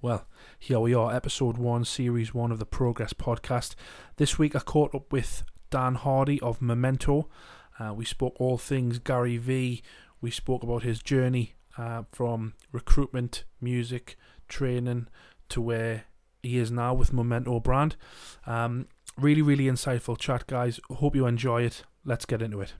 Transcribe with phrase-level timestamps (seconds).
[0.00, 0.28] Well,
[0.60, 3.74] here we are, episode one, series one of the Progress podcast.
[4.16, 7.28] This week I caught up with Dan Hardy of Momento.
[7.80, 9.82] Uh, we spoke all things Gary Vee.
[10.20, 14.16] We spoke about his journey uh, from recruitment, music,
[14.46, 15.08] training
[15.48, 16.04] to where
[16.44, 17.96] he is now with Momento brand.
[18.46, 18.86] Um,
[19.16, 20.78] really, really insightful chat, guys.
[20.90, 21.82] Hope you enjoy it.
[22.04, 22.74] Let's get into it.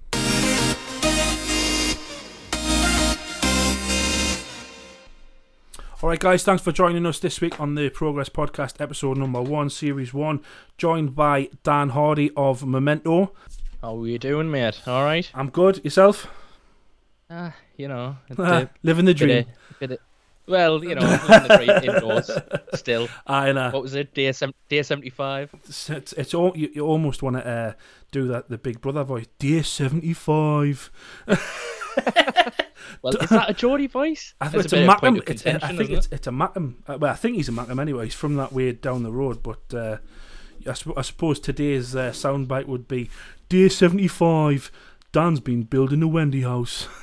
[6.00, 9.42] All right, guys, thanks for joining us this week on the Progress Podcast, episode number
[9.42, 10.40] one, series one,
[10.76, 13.32] joined by Dan Hardy of Momento.
[13.82, 14.80] How are you doing, mate?
[14.86, 15.28] All right?
[15.34, 15.82] I'm good.
[15.84, 16.28] Yourself?
[17.28, 19.38] Ah, you know, Ah, a Living the bit dream.
[19.38, 19.98] of- bit of-
[20.46, 22.30] well, you know, living the dream indoors
[22.74, 23.08] still.
[23.26, 23.70] I know.
[23.70, 24.14] What was it?
[24.14, 24.32] Day,
[24.68, 25.50] day 75?
[25.66, 27.72] It's, it's, it's all, you, you almost want to uh,
[28.12, 29.26] do that, the Big Brother voice.
[29.40, 30.90] Day 75.
[33.02, 34.34] Well, is that a Geordie voice?
[34.40, 35.28] I think it's a Mackem.
[35.28, 36.74] It's, I think it's, it's a Mackem.
[36.86, 38.04] Uh, well, I think he's a Mackem anyway.
[38.04, 39.42] He's from that way down the road.
[39.42, 39.96] But uh,
[40.66, 43.10] I, I suppose today's uh, soundbite would be
[43.48, 44.70] Dear 75.
[45.12, 46.86] Dan's been building a Wendy house.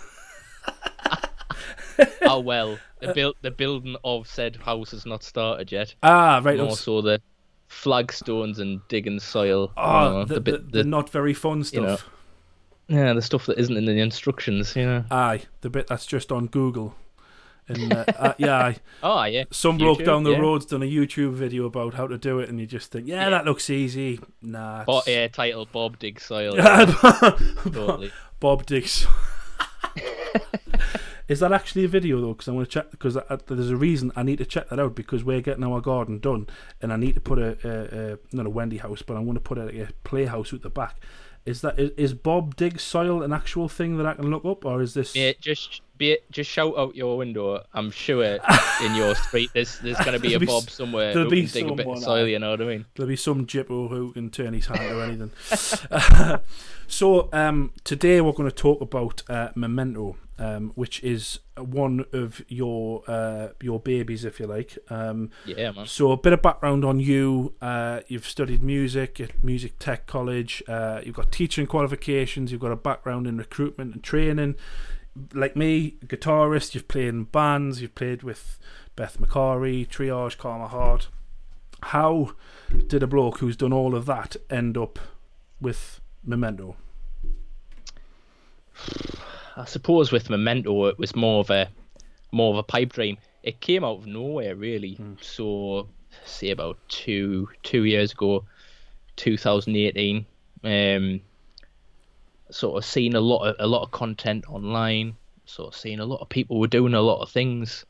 [2.27, 5.95] Oh, well, the, build, the building of said house has not started yet.
[6.03, 6.57] Ah, right.
[6.57, 7.21] That's- also the
[7.67, 9.71] flagstones and digging soil.
[9.77, 11.83] you Oh, know, the, the, the, the not very fun stuff.
[11.83, 11.97] know,
[12.88, 15.05] yeah, the stuff that isn't in the instructions, you know.
[15.11, 16.95] Aye, the bit that's just on Google.
[17.67, 18.75] And uh, uh, yeah, aye.
[19.02, 19.45] Oh, yeah.
[19.52, 20.38] some bloke YouTube, down the yeah.
[20.39, 23.23] road's done a YouTube video about how to do it, and you just think, yeah,
[23.23, 23.30] Yeah.
[23.31, 24.19] that looks easy.
[24.41, 26.56] Nah, it's- yeah, title Bob Dig Soil.
[26.58, 27.39] Bob,
[27.73, 28.11] totally.
[28.39, 29.08] Bob Dix.
[31.28, 32.33] Is that actually a video though?
[32.33, 32.91] Because I want to check.
[32.91, 36.19] Because there's a reason I need to check that out because we're getting our garden
[36.19, 36.45] done,
[36.83, 39.38] and I need to put a, a, a not a Wendy house, but I want
[39.38, 40.97] to put a, a playhouse at the back.
[41.45, 44.65] Is that is, is Bob Diggs soil an actual thing that I can look up,
[44.65, 45.15] or is this?
[45.15, 46.31] Yeah, just be it.
[46.31, 47.63] just shout out your window.
[47.71, 48.39] I'm sure
[48.83, 51.51] in your street there's there's gonna be a be Bob somewhere there'll who be can
[51.51, 52.27] dig a bit of soil.
[52.27, 52.85] You know what I mean?
[52.95, 55.31] There'll be some jippo who can turn his hand or anything.
[56.88, 62.44] so um, today we're going to talk about uh, Momento, um, which is one of
[62.47, 64.78] your uh, your babies, if you like.
[64.90, 65.85] Um, Yeah, man.
[65.85, 67.53] so a bit of background on you.
[67.62, 70.62] Uh, you've studied music at Music Tech College.
[70.68, 72.51] Uh, you've got teaching qualifications.
[72.51, 74.56] You've got a background in recruitment and training.
[75.34, 76.74] Like me, guitarist.
[76.75, 77.81] You've played in bands.
[77.81, 78.59] You've played with
[78.97, 81.07] Beth McCary, Triage, Karma Heart.
[81.84, 82.31] How
[82.88, 85.00] did a bloke who's done all of that end up
[85.62, 86.75] with Momento?
[89.57, 91.69] I suppose with Momento it was more of a
[92.31, 93.17] more of a pipe dream.
[93.43, 94.99] It came out of nowhere really.
[95.21, 95.88] So
[96.25, 98.44] say about two two years ago,
[99.17, 100.25] 2018.
[100.63, 101.21] Um,
[102.51, 105.15] sort of seen a lot of a lot of content online.
[105.45, 107.85] Sort of seen a lot of people were doing a lot of things.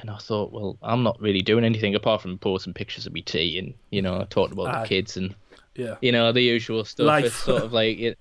[0.00, 3.20] And I thought, well, I'm not really doing anything apart from posting pictures of me
[3.22, 4.82] tea and you know talking about Aye.
[4.82, 5.34] the kids and
[5.74, 5.96] Yeah.
[6.00, 7.06] you know the usual stuff.
[7.06, 7.24] Life.
[7.26, 8.18] It's sort of like it,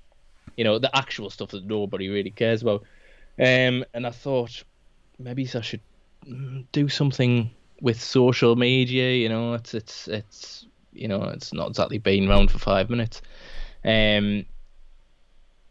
[0.57, 2.83] you know the actual stuff that nobody really cares about.
[3.39, 4.63] Um, and I thought
[5.19, 5.81] maybe I should
[6.71, 7.51] do something
[7.81, 9.13] with social media.
[9.13, 13.21] You know, it's it's it's you know it's not exactly been around for five minutes.
[13.85, 14.45] Um,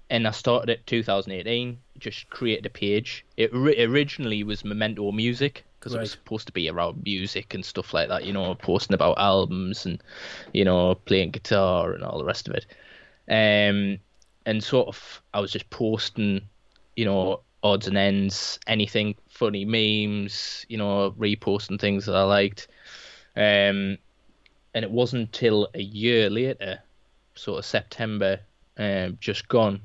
[0.09, 1.79] and I started it 2018.
[1.99, 3.27] Just created a page.
[3.37, 7.65] It ri- originally was Momento Music because it was supposed to be around music and
[7.65, 8.25] stuff like that.
[8.25, 10.01] You know, posting about albums and
[10.53, 12.67] you know playing guitar and all the rest of it.
[13.29, 13.99] Um,
[14.47, 16.41] and sort of I was just posting,
[16.95, 22.69] you know, odds and ends, anything funny memes, you know, reposting things that I liked.
[23.37, 23.99] Um,
[24.73, 26.79] and it wasn't until a year later,
[27.35, 28.41] sort of September,
[28.79, 29.81] um, just gone.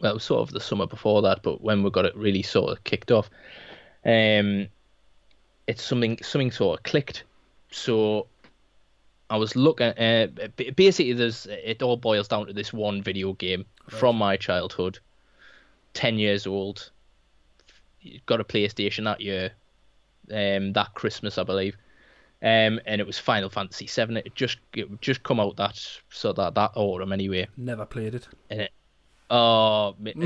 [0.00, 2.42] Well, it was sort of the summer before that, but when we got it really
[2.42, 3.30] sort of kicked off,
[4.04, 4.68] um,
[5.66, 7.24] it's something something sort of clicked.
[7.70, 8.26] So
[9.28, 9.88] I was looking.
[9.88, 10.28] Uh,
[10.76, 14.98] basically, there's it all boils down to this one video game from my childhood.
[15.94, 16.90] Ten years old.
[18.26, 19.52] Got a PlayStation that year.
[20.30, 21.76] Um, that Christmas, I believe.
[22.42, 24.16] Um, and it was Final Fantasy Seven.
[24.16, 25.80] It just it just come out that
[26.10, 27.48] so that that autumn anyway.
[27.56, 28.28] Never played it.
[28.50, 28.72] And it,
[29.30, 30.16] oh, it,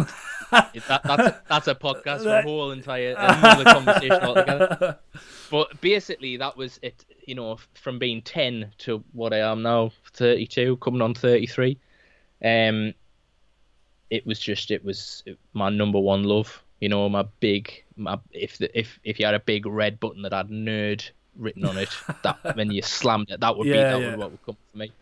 [0.89, 4.99] that, that's a, that's a podcast for a whole entire another conversation altogether.
[5.51, 7.05] But basically, that was it.
[7.27, 11.77] You know, from being ten to what I am now, thirty-two, coming on thirty-three.
[12.45, 12.95] Um,
[14.11, 16.63] it was just it was my number one love.
[16.81, 20.23] You know, my big my if the, if if you had a big red button
[20.23, 21.91] that had nerd written on it,
[22.23, 24.11] that when you slammed it, that would be Yeah, that yeah.
[24.11, 24.93] would what would come for me.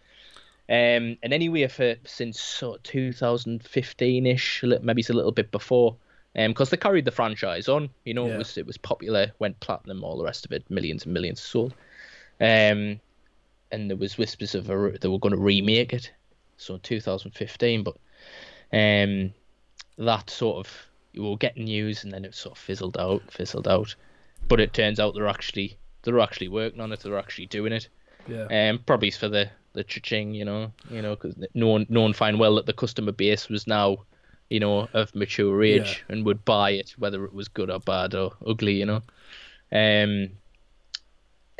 [0.70, 5.96] Um, and anyway, for since sort of 2015 ish, maybe it's a little bit before,
[6.34, 7.88] because they carried the franchise on.
[8.04, 8.34] You know, Yeah.
[8.34, 11.40] it was it was popular, went platinum, all the rest of it, millions and millions
[11.40, 11.72] sold.
[12.40, 13.00] Um,
[13.70, 16.10] and there was whispers of a, they were going to remake it,
[16.56, 17.96] so in 2015, but
[18.72, 19.32] um,
[19.96, 23.66] that sort of you were getting news, and then it sort of fizzled out, fizzled
[23.68, 23.94] out.
[24.48, 27.00] But it turns out they're actually they're actually working on it.
[27.00, 27.88] They're actually doing it.
[28.28, 28.44] Yeah.
[28.70, 32.56] Um, probably for the the cha-ching, you know, you know, because known known fine well
[32.56, 33.98] that the customer base was now,
[34.50, 38.14] you know, of mature age and would buy it, whether it was good or bad
[38.14, 39.02] or ugly, you know.
[39.70, 40.30] Um,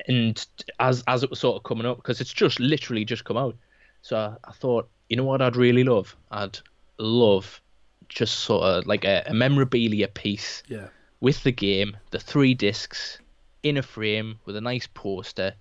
[0.07, 0.47] and
[0.81, 3.57] as as it was sort of coming up, because it's just literally just come out,
[4.03, 6.59] so I, I thought, you know what, I'd really love, I'd
[6.99, 7.61] love
[8.09, 10.89] just sort of like a, a memorabilia piece Yeah.
[11.21, 13.19] with the game, the three discs
[13.63, 15.55] in a frame with a nice poster,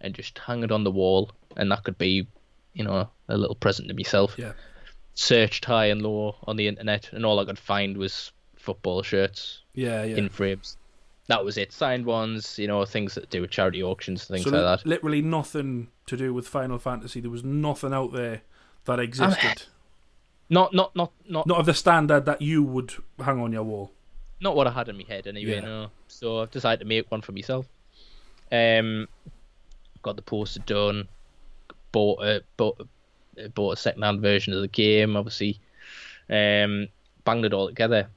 [0.00, 2.26] and just hang it on the wall, and that could be,
[2.74, 4.34] you know, a little present to myself.
[4.38, 4.52] Yeah.
[5.14, 9.62] Searched high and low on the internet, and all I could find was football shirts
[9.74, 10.04] Yeah.
[10.04, 10.16] Yeah.
[10.16, 10.76] in frames.
[11.26, 11.72] That was it.
[11.72, 14.86] Signed ones, you know, things that do with charity auctions, things so like that.
[14.88, 17.20] literally nothing to do with Final Fantasy.
[17.20, 18.42] There was nothing out there
[18.84, 19.64] that existed.
[20.50, 23.92] Not, not, not, not, Not of the standard that you would hang on your wall.
[24.40, 25.56] not what I had in my head anyway.
[25.56, 25.60] Yeah.
[25.60, 27.66] No, so I've decided to make one for myself.
[28.50, 29.08] Um,
[30.08, 31.06] got the poster done.
[31.92, 32.80] Bought a bought
[33.36, 35.16] a, bought a second hand version of the game.
[35.16, 35.60] Obviously,
[36.30, 36.88] um,
[37.24, 38.08] banged it all together,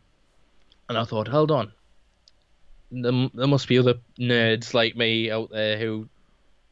[0.88, 1.72] and I thought, hold on,
[2.92, 6.08] there, there must be other nerds like me out there who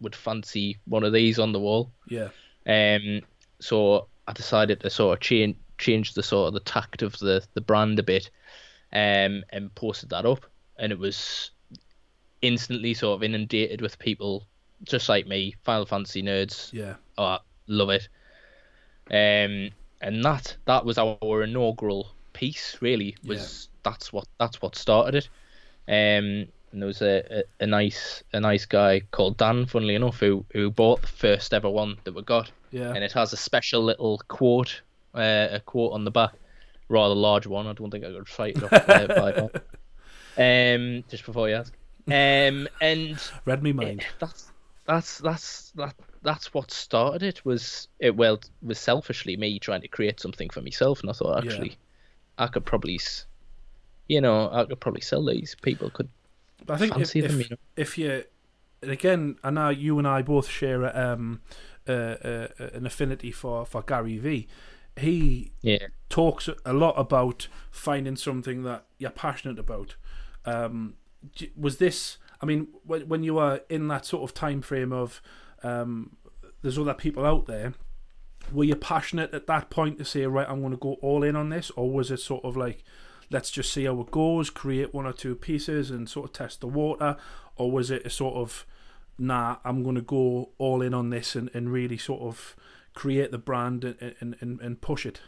[0.01, 1.92] would fancy one of these on the wall.
[2.07, 2.30] Yeah.
[2.65, 3.22] Um,
[3.60, 7.45] so I decided to sort of change change the sort of the tact of the
[7.54, 8.30] the brand a bit,
[8.94, 10.45] um, and posted that up,
[10.77, 11.51] and it was
[12.42, 14.45] instantly sort of inundated with people
[14.84, 16.72] just like me, Final Fantasy nerds.
[16.74, 16.96] Yeah.
[17.18, 17.38] Oh,
[17.68, 18.08] love it.
[19.12, 19.72] Um,
[20.02, 22.78] and that that was our inaugural piece.
[22.81, 25.30] Really, was that's what that's what started it.
[25.88, 30.20] Um, and there was a, a, a nice a nice guy called Dan, funnily enough,
[30.20, 32.94] who who bought the first ever one that we got Yeah.
[32.94, 34.82] and it has a special little quote,
[35.16, 36.34] uh, a quote on the back,
[36.88, 37.66] rather large one.
[37.66, 39.60] I don't think I could write it uh, by.
[40.38, 41.74] Um, just before you ask.
[42.08, 44.06] Um, and Read me mind.
[44.20, 44.52] that's
[44.89, 47.45] that's that's that that's what started it.
[47.45, 51.38] Was it well was selfishly me trying to create something for myself, and I thought
[51.38, 51.44] Yeah.
[51.44, 51.77] actually,
[52.38, 53.00] I could probably,
[54.07, 55.56] you know, I could probably sell these.
[55.62, 56.09] People could
[56.65, 57.57] But I think if, them, if, you know.
[57.75, 58.24] if you,
[58.81, 61.41] and again, I know you and I both share a, um,
[61.88, 64.47] uh, uh, an affinity for, for Gary Vee.
[64.97, 69.95] He Yeah, talks a lot about finding something that you're passionate about.
[70.45, 70.95] Um,
[71.56, 72.18] was this?
[72.41, 75.21] I mean, when, when you are in that sort of time frame of
[75.63, 76.18] um,
[76.62, 77.74] there's other people out there,
[78.51, 81.36] were you passionate at that point to say, right, I'm going to go all in
[81.36, 82.83] on this, or was it sort of like,
[83.30, 86.62] let's just see how it goes, create one or two pieces and sort of test
[86.62, 87.18] the water,
[87.56, 88.65] or was it a sort of,
[89.18, 92.56] nah, I'm going to go all in on this and, and really sort of
[92.94, 95.21] create the brand and, and, and, and push it?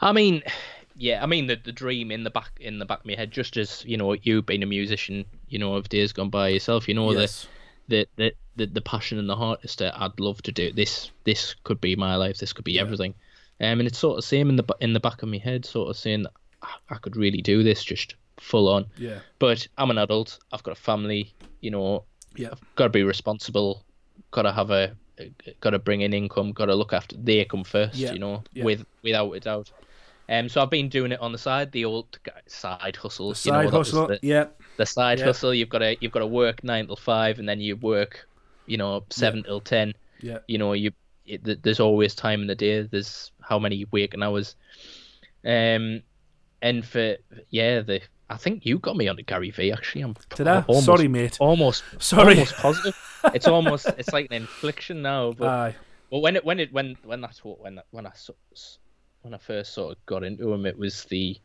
[0.00, 0.42] I mean,
[1.00, 3.30] yeah, I mean the the dream in the back in the back of my head,
[3.30, 6.86] just as you know, you being a musician, you know, of days gone by yourself,
[6.88, 7.48] you know, Yes.
[7.88, 11.10] the, the the the passion and the heart is that I'd love to do this.
[11.24, 12.36] This could be my life.
[12.38, 12.82] This could be Yeah.
[12.82, 13.14] everything.
[13.60, 15.88] Um, and it's sort of same in the in the back of my head, sort
[15.90, 16.26] of saying
[16.62, 18.86] I- I could really do this, just full on.
[18.98, 19.20] Yeah.
[19.38, 20.38] But I'm an adult.
[20.52, 21.32] I've got a family.
[21.62, 22.04] You know,
[22.36, 22.54] Yeah.
[22.76, 23.84] got to be responsible.
[24.30, 24.94] Got to have a,
[25.60, 26.52] got to bring in income.
[26.52, 27.16] Got to look after.
[27.16, 27.96] They come first.
[27.96, 28.64] Yeah, You know, yeah.
[28.64, 29.70] with without a doubt.
[30.30, 33.32] Um, so I've been doing it on the side, the old side hustle.
[33.34, 34.06] The you know, side hustle.
[34.06, 34.44] the, Yeah.
[34.76, 35.24] the side Yeah.
[35.26, 35.52] hustle.
[35.52, 38.26] You've got to you've got to work nine till five, and then you work,
[38.66, 39.92] you know, seven till ten.
[40.20, 40.38] Yeah.
[40.46, 40.92] You know, you
[41.26, 42.82] it, there's always time in the day.
[42.82, 44.54] There's how many waking hours.
[45.44, 46.02] Um,
[46.62, 47.16] and for
[47.48, 49.72] yeah, the I think you got me onto Gary Vee.
[49.72, 50.60] Actually, I'm Did I?
[50.62, 51.36] almost, Sorry, mate.
[51.40, 52.34] almost Sorry.
[52.34, 52.96] almost positive.
[53.34, 55.74] It's almost it's like an infliction now, but Aye.
[56.10, 58.12] well, when it when it when when that's what when when I
[59.22, 61.36] when I first sort of got into him, it was the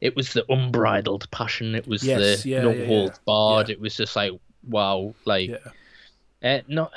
[0.00, 1.74] it was the unbridled passion.
[1.74, 3.22] It was Yes, the yeah, no yeah, holds yeah.
[3.26, 3.68] barred.
[3.68, 3.74] Yeah.
[3.74, 4.32] It was just like
[4.66, 5.50] wow, like
[6.42, 6.58] Yeah.
[6.58, 6.92] uh, not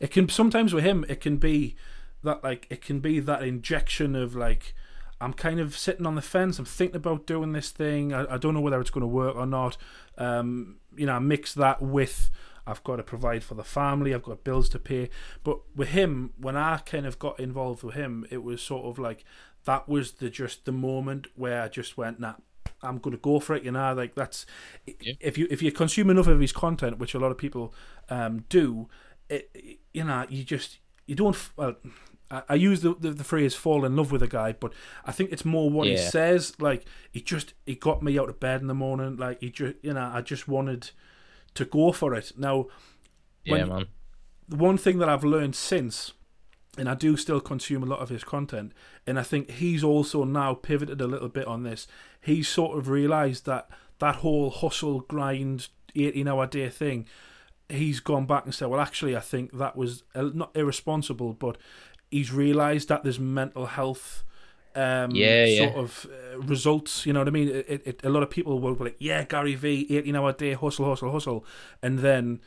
[0.00, 1.76] It can sometimes with him, it can be
[2.22, 4.74] that like it can be that injection of like
[5.20, 6.58] I'm kind of sitting on the fence.
[6.60, 8.12] I'm thinking about doing this thing.
[8.12, 9.76] I, I don't know whether it's going to work or not.
[10.16, 12.30] Um, you know, I mix that with
[12.68, 14.12] I've got to provide for the family.
[14.14, 15.08] I've got bills to pay.
[15.42, 18.98] But with him, when I kind of got involved with him, it was sort of
[18.98, 19.24] like
[19.64, 22.34] that was the just the moment where I just went, nah,
[22.82, 23.64] I'm going to go for it.
[23.64, 24.44] You know, like that's
[24.86, 25.14] Yeah.
[25.20, 27.74] if you if you consume enough of his content, which a lot of people
[28.10, 28.88] um, do,
[29.30, 29.50] it,
[29.94, 31.36] you know, you just you don't.
[31.56, 31.76] Well,
[32.30, 34.72] I, I use the, the the phrase "fall in love with a guy," but
[35.06, 36.60] I think it's more what he says.
[36.60, 39.16] Like he just he got me out of bed in the morning.
[39.16, 40.90] Like he just you know I just wanted
[41.58, 42.32] to go for it.
[42.36, 42.66] Now
[43.44, 43.86] Yeah, man.
[44.48, 46.12] the one thing that I've learned since,
[46.76, 48.72] and I do still consume a lot of his content,
[49.06, 51.86] and I think he's also now pivoted a little bit on this.
[52.20, 57.06] He's sort of realised that that whole hustle, grind, 18 hour day thing,
[57.68, 61.58] he's gone back and said, well, actually, I think that was uh, not irresponsible, but
[62.10, 64.24] he's realised that there's mental health.
[64.78, 65.80] Um, Yeah, sort yeah.
[65.82, 67.04] of uh, results.
[67.06, 67.48] You know what I mean?
[67.48, 70.52] It, it, a lot of people will be like, "Yeah, Gary Vee, eighteen hour day,
[70.54, 71.44] hustle, hustle, hustle,"
[71.82, 72.40] and then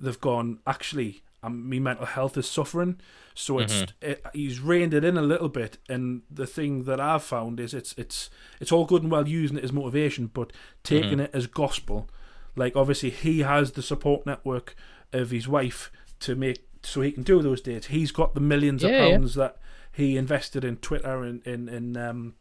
[0.00, 3.00] they've gone, actually, um, my mental health is suffering.
[3.34, 4.10] So it's Mm-hmm.
[4.10, 5.78] it, he's reined it in a little bit.
[5.88, 9.58] And the thing that I've found is it's it's it's all good and well using
[9.58, 10.52] it as motivation, but
[10.84, 11.20] taking Mm-hmm.
[11.20, 12.08] it as gospel.
[12.56, 14.76] Like obviously he has the support network
[15.12, 17.88] of his wife to make so he can do those dates.
[17.88, 19.16] He's got the millions Yeah, of yeah.
[19.16, 19.56] pounds that
[19.94, 22.34] he invested in Twitter and in in um,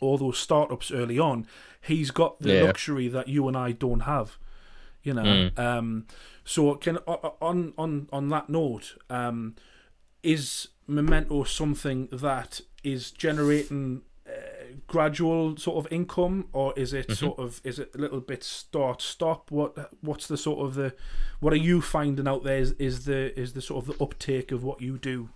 [0.00, 1.46] all those startups early on.
[1.80, 2.62] He's got the Yeah.
[2.64, 4.38] luxury that you and I don't have.
[5.02, 5.58] You know, Mm.
[5.58, 6.06] um,
[6.44, 9.54] so can on on on that note, um,
[10.22, 14.30] is Momento something that is generating uh,
[14.86, 19.02] gradual sort of income, or is it sort of is it a little bit start
[19.02, 19.50] stop?
[19.50, 20.94] What what's the sort of the
[21.40, 22.58] what are you finding out there?
[22.58, 25.28] Is, is the is the sort of the uptake of what you do?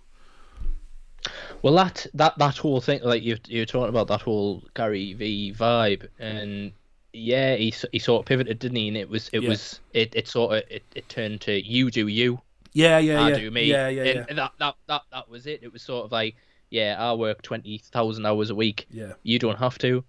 [1.61, 5.53] Well, that that that whole thing, like you you're talking about that whole Gary Vee
[5.53, 6.73] vibe, and
[7.13, 8.87] yeah, he he sort of pivoted, didn't he?
[8.87, 9.49] And it was it Yeah.
[9.49, 12.39] was it, it sort of it, it turned to you do you,
[12.73, 13.65] Yeah, yeah, I yeah, do me.
[13.65, 15.63] yeah, yeah, and yeah, that, that that that was it.
[15.63, 16.35] It was sort of like,
[16.69, 18.87] yeah, I work twenty thousand hours a week.
[18.89, 20.03] yeah, You don't have to,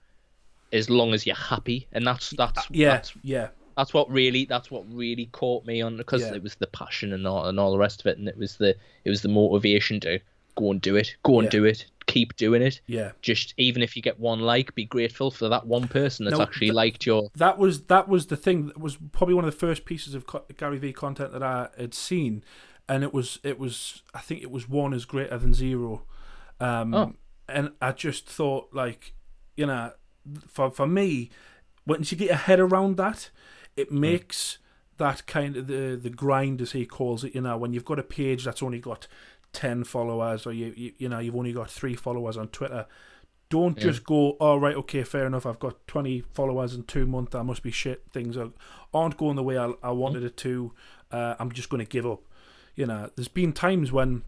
[0.72, 4.44] as long as you're happy, and that's that's uh, yeah, that's yeah, that's what really
[4.46, 6.36] that's what really caught me on because Yeah.
[6.36, 8.56] it was the passion and all and all the rest of it, and it was
[8.56, 10.20] the it was the motivation to
[10.60, 11.50] go and do it, go and Yeah.
[11.50, 12.80] do it, keep doing it.
[12.86, 13.12] yeah.
[13.22, 16.42] Just even if you get one like, be grateful for that one person that's No,
[16.42, 17.30] actually th- liked your.
[17.36, 20.24] that was that was the thing that was probably one of the first pieces of
[20.56, 22.42] Gary Vee content that I had seen,
[22.88, 26.02] and it was it was I think it was one is greater than zero,
[26.60, 27.12] um, Oh.
[27.48, 29.14] and I just thought like,
[29.56, 29.92] you know,
[30.48, 31.30] for for me,
[31.86, 33.30] once you get your head around that,
[33.76, 34.58] it makes
[34.98, 37.34] that kind of the the grind as he calls it.
[37.34, 39.06] You know, when you've got a page that's only got
[39.52, 42.86] ten followers, or you you, you know you've only got three followers on Twitter
[43.48, 43.82] don't Yeah.
[43.90, 45.44] just go, oh, right, okay, fair enough.
[45.44, 47.34] I've got 20 followers in two months.
[47.34, 48.04] I must be shit.
[48.12, 48.50] Things are,
[48.94, 50.72] aren't going the way I, I wanted it to.
[51.10, 52.20] Uh, I'm just going to give up.
[52.76, 54.22] You know, there's been times when,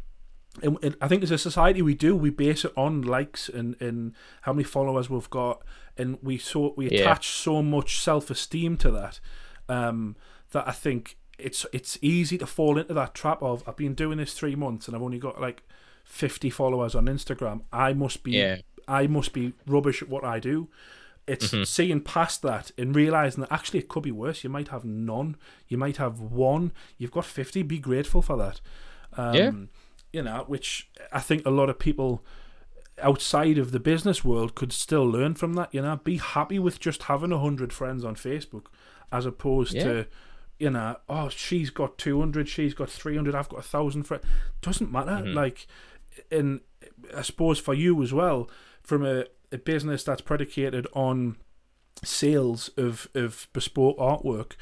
[0.61, 3.81] and, and I think as a society we do, we base it on likes and,
[3.81, 5.63] and how many followers we've got.
[5.97, 7.03] And we so we Yeah.
[7.03, 9.21] attach so much self esteem to that
[9.69, 10.17] um,
[10.51, 14.19] that I think it's it's easy to fall into that trap of I've been doing
[14.19, 15.63] this three months and I've only got like
[16.05, 17.63] 50 followers on Instagram.
[17.73, 18.57] I must be Yeah.
[18.89, 20.69] I must be rubbish at what I do.
[21.27, 24.43] It's seeing past that and realizing that actually it could be worse.
[24.43, 25.37] You might have none.
[25.69, 26.73] You might have one.
[26.99, 27.63] You've got 50.
[27.63, 28.61] Be grateful for that.
[29.17, 29.53] Um, Yeah.
[30.13, 32.25] You know, which I think a lot of people
[33.03, 35.73] outside of the business world could still learn from that.
[35.73, 38.67] You know, be happy with just having 100 friends on Facebook
[39.11, 39.85] as opposed Yeah.
[39.85, 40.07] to,
[40.63, 44.25] you know, oh, she's got 200, she's got 300, I've got a 1,000 for it.
[44.61, 45.19] Doesn't matter.
[45.35, 45.67] Like,
[46.31, 46.61] and
[47.17, 48.49] I suppose for you as well,
[48.81, 51.37] from a, a business that's predicated on
[52.05, 54.53] sales of, of bespoke artwork,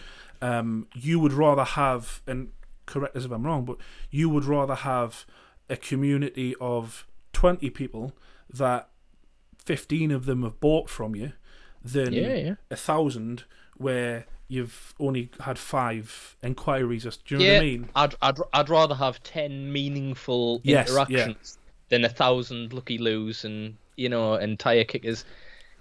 [0.40, 2.48] um, you would rather have, and
[2.86, 3.76] correct us if I'm wrong, but
[4.10, 5.26] you would rather have
[5.68, 8.12] a community of 20 people
[8.52, 8.88] that
[9.66, 11.32] 15 of them have bought from you
[11.84, 12.54] than Yeah, yeah.
[12.70, 13.44] a thousand
[13.76, 17.04] where you've only had five inquiries.
[17.04, 17.88] Do you know yeah, what I mean?
[17.94, 20.92] I'd, I'd I'd rather have ten meaningful Yes, yeah.
[21.04, 25.24] interactions than a thousand lucky loos and you know and tire kickers.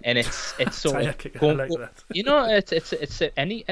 [0.04, 2.02] And it's it's of kicker, go- like go- that.
[2.12, 3.64] you know it's it's it's any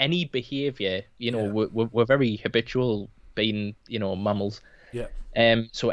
[0.00, 1.66] any behavior you know Yeah.
[1.72, 4.60] we're, we're very habitual being you know mammals
[4.92, 5.06] Yeah.
[5.36, 5.90] um so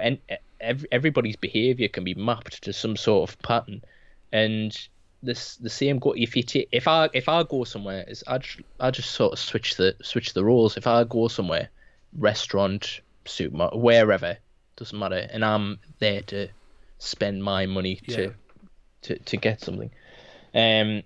[0.61, 3.83] ev- everybody's behavior can be mapped to some sort of pattern
[4.31, 4.75] and
[5.23, 8.37] this the same go if you ta- if i if i go somewhere is i
[8.37, 11.69] just i just sort of switch the switch the roles if i go somewhere
[12.17, 14.37] restaurant supermarket wherever
[14.77, 16.47] doesn't matter and i'm there to
[16.97, 18.15] spend my money Yeah.
[18.15, 18.33] to
[19.03, 19.91] to to get something
[20.55, 21.03] um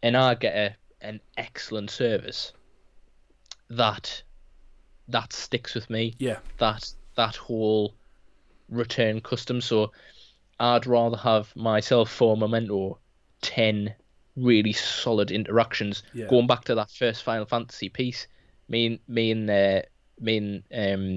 [0.00, 2.52] and I get a, an excellent service,
[3.70, 4.22] that
[5.08, 6.14] that sticks with me.
[6.18, 6.38] Yeah.
[6.58, 7.94] That that whole
[8.68, 9.60] return custom.
[9.60, 9.90] So
[10.60, 12.98] I'd rather have myself for Momento
[13.40, 13.94] ten
[14.36, 16.02] really solid interactions.
[16.14, 16.26] Yeah.
[16.26, 18.26] Going back to that first Final Fantasy piece,
[18.68, 19.82] me and me and uh,
[20.20, 20.62] me and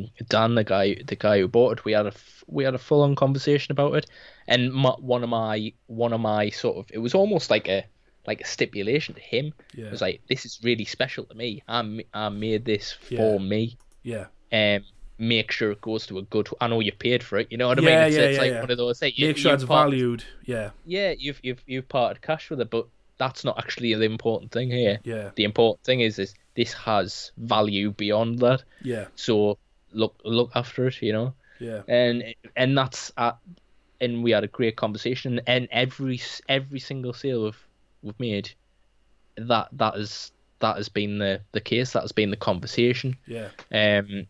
[0.05, 2.13] um, Dan, the guy, the guy who bought it, we had a
[2.47, 4.07] we had a full on conversation about it,
[4.47, 7.85] and my, one of my one of my sort of it was almost like a
[8.27, 9.53] like a stipulation to him.
[9.73, 9.85] Yeah.
[9.85, 11.63] It was like this is really special to me.
[11.67, 13.77] I I made this for me.
[14.03, 14.27] Yeah.
[14.51, 14.83] Um,
[15.21, 16.49] make sure it goes to a good.
[16.59, 17.47] I know you paid for it.
[17.51, 18.07] You know what I Yeah, mean?
[18.07, 18.61] It's, yeah, it's yeah, like yeah.
[18.61, 19.01] one of those.
[19.01, 20.23] Like, you- Make sure it's part- valued.
[20.45, 20.71] Yeah.
[20.85, 22.87] Yeah, you've you've you've parted cash with it, but
[23.17, 24.99] that's not actually the important thing here.
[25.03, 25.29] Yeah.
[25.35, 28.63] The important thing is is this has value beyond that.
[28.81, 29.05] Yeah.
[29.15, 29.57] So
[29.93, 31.33] look look after it, you know.
[31.59, 31.83] Yeah.
[31.87, 33.33] And and that's uh,
[34.01, 35.39] and we had a great conversation.
[35.45, 37.67] And every every single sale we've
[38.01, 38.49] we've made,
[39.37, 41.91] that that is that has been the the case.
[41.93, 43.17] That has been the conversation.
[43.27, 43.49] Yeah.
[43.71, 44.25] Um,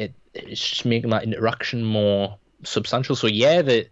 [0.00, 3.16] it it's just making that interaction more substantial.
[3.16, 3.88] So yeah, the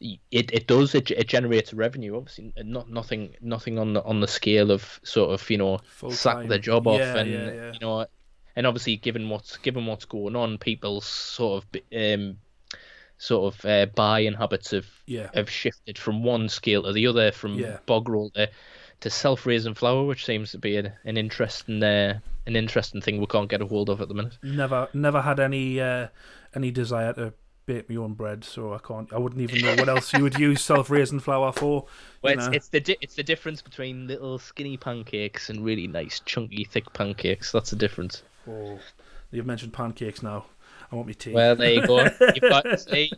[0.00, 4.28] it, it does it, it generates revenue obviously not nothing nothing on the on the
[4.28, 5.78] scale of sort of you know
[6.10, 6.48] sack Full-time.
[6.48, 7.72] the job off and yeah, yeah.
[7.72, 8.06] you know
[8.56, 12.36] and obviously given what's given what's going on people sort of um
[13.16, 15.30] sort of uh, buying habits have Yeah.
[15.32, 17.78] have shifted from one scale to the other from Yeah.
[17.86, 18.50] bog roll to
[19.00, 23.26] to self-raising flour which seems to be an, an interesting uh, an interesting thing we
[23.26, 26.08] can't get a hold of at the minute Never, never had any uh,
[26.54, 27.34] any desire to
[27.66, 29.12] bake my own bread, so I can't.
[29.12, 31.86] I wouldn't even know what else you would use self-raising flour for.
[32.22, 36.20] Well, it's, it's the di- it's the difference between little skinny pancakes and really nice
[36.20, 37.52] chunky thick pancakes.
[37.52, 38.22] That's the difference.
[38.48, 38.78] Oh,
[39.30, 40.46] you've mentioned pancakes now.
[40.90, 41.32] I want me tea.
[41.32, 42.04] Well, there you go.
[42.20, 43.10] You've got see,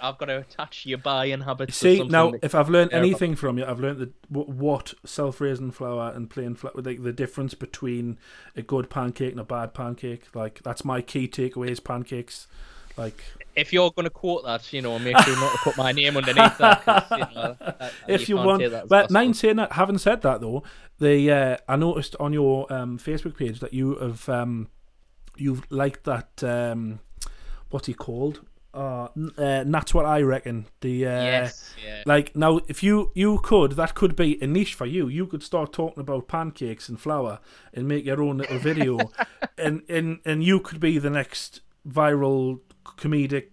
[0.00, 1.76] I've got to attach your buying habits.
[1.76, 6.30] See now, if I've learned anything from you, I've learned that what self-raising flour and
[6.30, 8.18] plain flour, like the difference between
[8.54, 10.34] a good pancake and a bad pancake.
[10.34, 12.46] Like that's my key takeaway is pancakes.
[12.96, 13.22] Like
[13.56, 16.16] if you're going to quote that, you know, make sure not to put my name
[16.16, 17.06] underneath that.
[17.10, 19.14] you know, that- if you, can't want, take that as but gospel.
[19.14, 19.72] mind saying that.
[19.72, 20.62] Having said that though,
[20.98, 24.68] the uh, I noticed on your um, Facebook page that you have um,
[25.40, 27.00] you've liked that um,
[27.70, 28.40] what's he called?
[28.74, 30.66] Uh, uh, that's what I reckon.
[30.82, 32.02] The uh, yes, yeah.
[32.06, 35.08] Like now, if you you could, that could be a niche for you.
[35.08, 37.40] You could start talking about pancakes and flour
[37.72, 38.98] and make your own little video,
[39.58, 43.48] and and and you could be the next viral comedic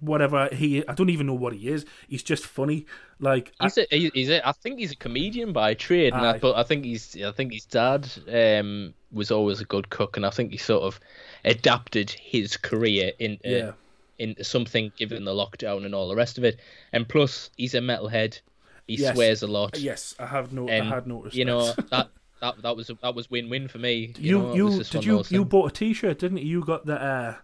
[0.00, 0.86] whatever he.
[0.86, 1.84] I don't even know what he is.
[2.08, 2.86] He's just funny.
[3.18, 6.22] Like I- He's a, he- he's a, I think he's a comedian by trade, and.
[6.24, 10.16] I, but I think he's, I think his dad um, was always a good cook,
[10.16, 10.98] and I think he sort of
[11.44, 13.72] adapted his career into Yeah.
[14.18, 16.58] into something given the lockdown and all the rest of it.
[16.92, 18.40] And plus, he's a metalhead.
[18.86, 19.14] He Yes.
[19.14, 19.78] swears a lot.
[19.78, 20.68] yes, I have no.
[20.68, 21.34] and I had noticed.
[21.36, 21.88] you know that.
[21.90, 22.08] that
[22.40, 24.12] that that was that was win win for me.
[24.18, 26.44] you know, you, did you you bought a T-shirt, didn't you?
[26.58, 27.34] You got the uh,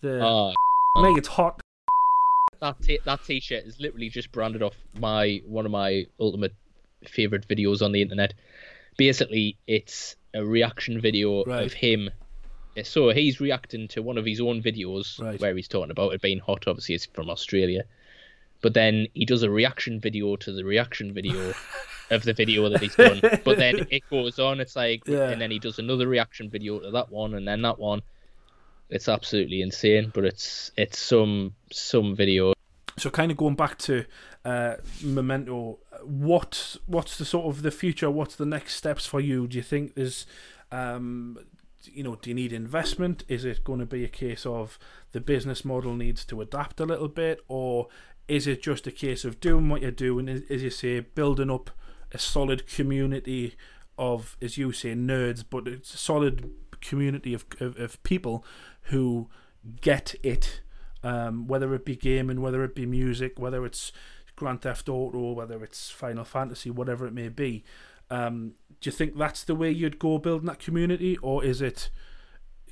[0.00, 0.52] the Oh,
[1.02, 1.18] mate.
[1.18, 1.60] It's hot.
[2.60, 6.54] that t- that t-shirt is literally just branded off my one of my ultimate
[7.06, 8.32] favorite videos on the internet.
[8.96, 11.64] Basically, it's a reaction video Right.
[11.64, 12.10] of him.
[12.82, 15.40] So he's reacting to one of his own videos Right.
[15.40, 16.66] where he's talking about it being hot.
[16.66, 17.84] Obviously, it's from Australia,
[18.60, 21.52] but then he does a reaction video to the reaction video
[22.10, 23.20] of the video that he's done.
[23.44, 24.60] But then it goes on.
[24.60, 25.30] It's like, Yeah.
[25.30, 28.02] and then he does another reaction video to that one, and then that one.
[28.90, 32.53] It's absolutely insane, but it's it's some some video
[32.96, 34.04] So kind of going back to
[34.44, 38.10] uh, Momento, what what's the sort of the future?
[38.10, 39.46] What's the next steps for you?
[39.48, 40.26] Do you think there's,
[40.70, 41.38] um,
[41.84, 43.24] you know, do you need investment?
[43.28, 44.78] Is it going to be a case of
[45.12, 47.88] the business model needs to adapt a little bit, or
[48.28, 51.70] is it just a case of doing what you're doing, as you say, building up
[52.12, 53.56] a solid community
[53.98, 58.44] of, as you say, nerds, but it's a solid community of of, of people
[58.82, 59.28] who
[59.80, 60.60] get it
[61.04, 63.92] um, whether it be gaming, whether it be music, whether it's
[64.34, 67.62] Grand Theft Auto, whether it's Final Fantasy, whatever it may be.
[68.10, 71.90] Um, do you think that's the way you'd go building that community, or is it,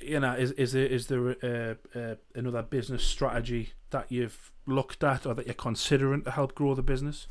[0.01, 5.03] you know, is is there is there uh, uh, another business strategy that you've looked
[5.03, 7.27] at or that you're considering to help grow the business?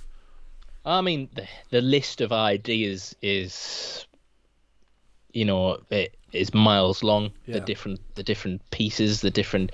[0.85, 4.07] I mean, the, the list of ideas is,
[5.33, 7.31] you know, it is miles long.
[7.47, 7.55] Yeah.
[7.55, 9.71] The different, the different pieces, the different,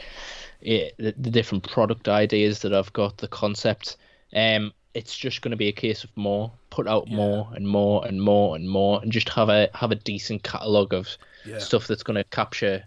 [0.61, 3.97] yeah, the, the different product ideas that I've got, the concept.
[4.35, 7.16] Um, it's just going to be a case of more, put out Yeah.
[7.16, 10.92] more and more and more and more, and just have a have a decent catalog
[10.92, 11.09] of
[11.44, 11.59] Yeah.
[11.59, 12.85] stuff that's going to capture,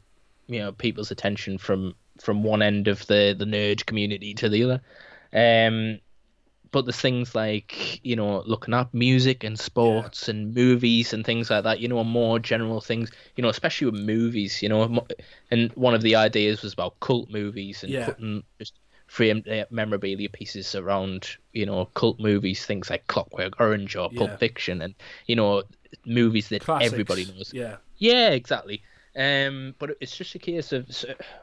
[0.47, 4.63] you know, people's attention from from one end of the the nerd community to the
[4.63, 4.81] other.
[5.33, 5.99] Um,
[6.71, 11.49] but there's things like you know looking up music and sports and movies and things
[11.49, 11.79] like that.
[11.79, 13.11] You know, more general things.
[13.35, 14.61] You know, especially with movies.
[14.61, 15.05] You know,
[15.51, 18.05] and one of the ideas was about cult movies and Yeah.
[18.05, 18.73] putting just
[19.07, 24.19] framed memorabilia pieces around you know cult movies, things like Clockwork Orange or Yeah.
[24.19, 24.95] Pulp Fiction, and
[25.27, 25.63] you know
[26.05, 26.93] movies that Classics.
[26.93, 27.51] everybody knows.
[27.53, 28.83] Yeah, Yeah, exactly.
[29.15, 30.87] Um, but it's just a case of,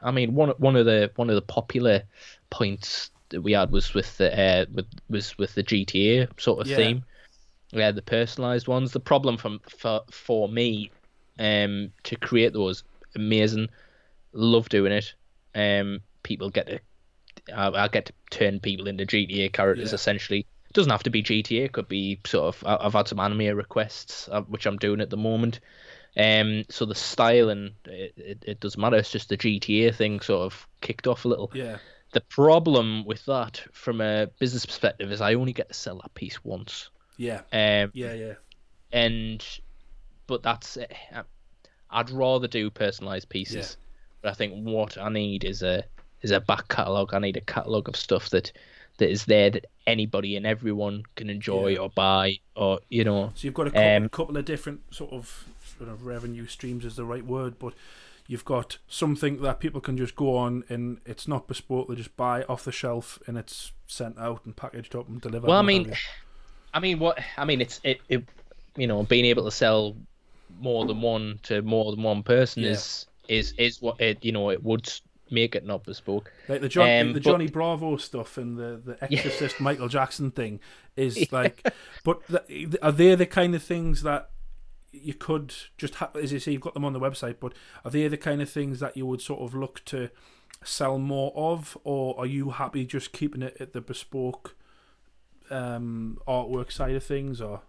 [0.03, 2.03] I mean, one one of the one of the popular
[2.51, 6.69] points that we had was with the uh, with was with the GTA sort of
[6.69, 6.77] Yeah.
[6.77, 7.05] theme.
[7.73, 8.93] We had the personalized ones.
[8.93, 10.93] The problem from for for me,
[11.39, 12.85] um, to create those
[13.17, 13.69] amazing,
[14.33, 15.15] love doing it.
[15.55, 16.81] Um, people get to,
[17.55, 19.95] I, I get to turn people into GTA characters Yeah.
[19.95, 20.41] essentially.
[20.41, 21.65] It doesn't have to be GTA.
[21.65, 22.65] It could be sort of.
[22.67, 25.61] I've had some anime requests, uh, which I'm doing at the moment.
[26.17, 28.97] Um, so the style and it, it, it doesn't matter.
[28.97, 31.53] It's just the GTA thing sort of kicked off a little.
[31.53, 31.79] Yeah.
[32.19, 36.13] The problem with that, from a business perspective, is I only get to sell that
[36.15, 36.91] piece once.
[37.17, 37.43] Yeah.
[37.53, 38.13] Um, Yeah.
[38.15, 38.35] Yeah.
[38.91, 39.45] and
[40.27, 40.93] but that's it.
[41.91, 43.77] I'd rather do personalized pieces.
[43.79, 43.85] yeah.
[44.23, 45.85] But I think what I need is a
[46.23, 47.15] is a back catalog.
[47.15, 48.51] I need a catalog of stuff that
[48.97, 51.79] that is there that anybody and everyone can enjoy Yeah.
[51.83, 53.31] or buy or you know.
[53.37, 55.45] So you've got a couple, Um, couple of different sort of,
[55.79, 57.75] sort of revenue streams is the right word, but
[58.29, 61.89] you've got something that people can just go on and it's not bespoke.
[61.89, 65.49] They just buy off the shelf and it's sent out and packaged up and delivered.
[65.49, 65.93] Well, I mean.
[66.75, 68.25] I mean what I mean it's it, it
[68.77, 69.97] you know being able to sell
[70.61, 72.73] more than one to more than one person Yeah.
[72.73, 74.87] is is is what it you know it would
[75.31, 76.31] make it not bespoke.
[76.47, 80.31] like the John, um, the but- Johnny Bravo stuff and the the Exorcist Michael Jackson
[80.31, 80.61] thing
[80.95, 81.67] is like,
[82.05, 84.29] but the, are they the kind of things that
[85.03, 87.53] you could just have, as you say, you've got them on the website, but
[87.85, 90.11] are they the kind of things that you would sort of look to
[90.65, 94.57] sell more of, or are you happy just keeping it at the bespoke
[95.51, 97.63] um, artwork side of things, or?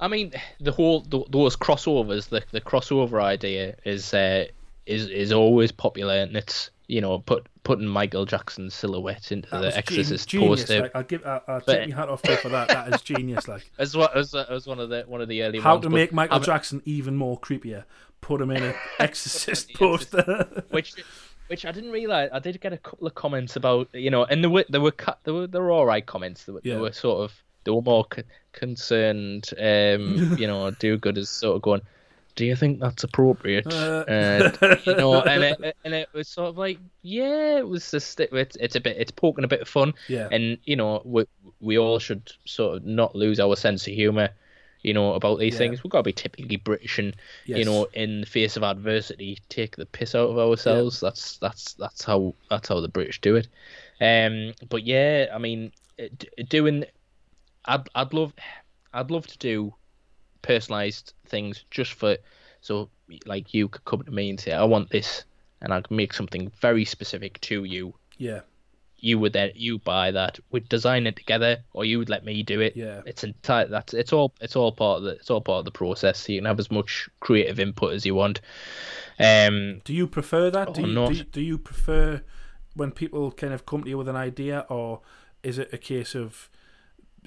[0.00, 4.46] I mean, the whole th those crossovers, the the crossover idea is uh,
[4.86, 9.60] is is always popular, and it's you know put putting Michael Jackson's silhouette into that
[9.60, 10.60] the Exorcist genius.
[10.62, 10.82] poster.
[10.82, 12.68] Like, I'll give, I'll, I'll But- take my hat off to for that.
[12.68, 13.46] That is genius.
[13.48, 15.90] Like As what as, as one of the one of the early how ones, to
[15.90, 17.84] make Michael I'm- Jackson even more creepier.
[18.20, 20.62] Put him in an Exorcist poster.
[20.70, 20.94] which
[21.48, 22.30] which I didn't realize.
[22.32, 24.92] I did get a couple of comments about you know, and there were there were
[24.92, 26.44] cu- there were there were all right comments.
[26.44, 26.74] There were, Yeah.
[26.74, 28.22] there were sort of they were more c-
[28.52, 29.50] concerned.
[29.58, 31.82] Um, you know, do good as sort of going.
[32.34, 33.66] Do you think that's appropriate?
[33.66, 34.04] Uh.
[34.08, 38.18] Uh, you know, and it and it was sort of like, yeah, it was just
[38.20, 41.02] it, it's it's a bit it's poking a bit of fun, yeah, and you know,
[41.04, 41.24] we
[41.60, 44.30] we all should sort of not lose our sense of humor.
[44.82, 45.58] You know about these Yeah.
[45.58, 45.84] things.
[45.84, 47.14] We've got to be typically British and
[47.46, 50.98] you know, in the face of adversity, take the piss out of ourselves.
[50.98, 53.46] That's that's that's how that's how the British do it.
[54.00, 55.70] Um, but yeah, I mean,
[56.48, 56.84] doing,
[57.64, 58.32] I'd I'd love,
[58.92, 59.72] I'd love to do
[60.42, 62.16] personalized things just for,
[62.60, 62.88] so
[63.26, 65.24] like you could come to me and say, I want this,
[65.60, 67.94] and I'd make something very specific to you.
[68.18, 68.40] yeah,
[68.98, 72.42] You would then you buy that, we'd design it together, or you would let me
[72.42, 73.00] do it yeah.
[73.06, 75.70] it's entire that's it's all it's all part of the it's all part of the
[75.70, 78.40] process so you can have as much creative input as you want
[79.18, 80.74] um Do you prefer that?
[80.74, 82.22] Do, you, do, you, do you prefer
[82.74, 85.00] when people kind of come to you with an idea, or
[85.42, 86.48] is it a case of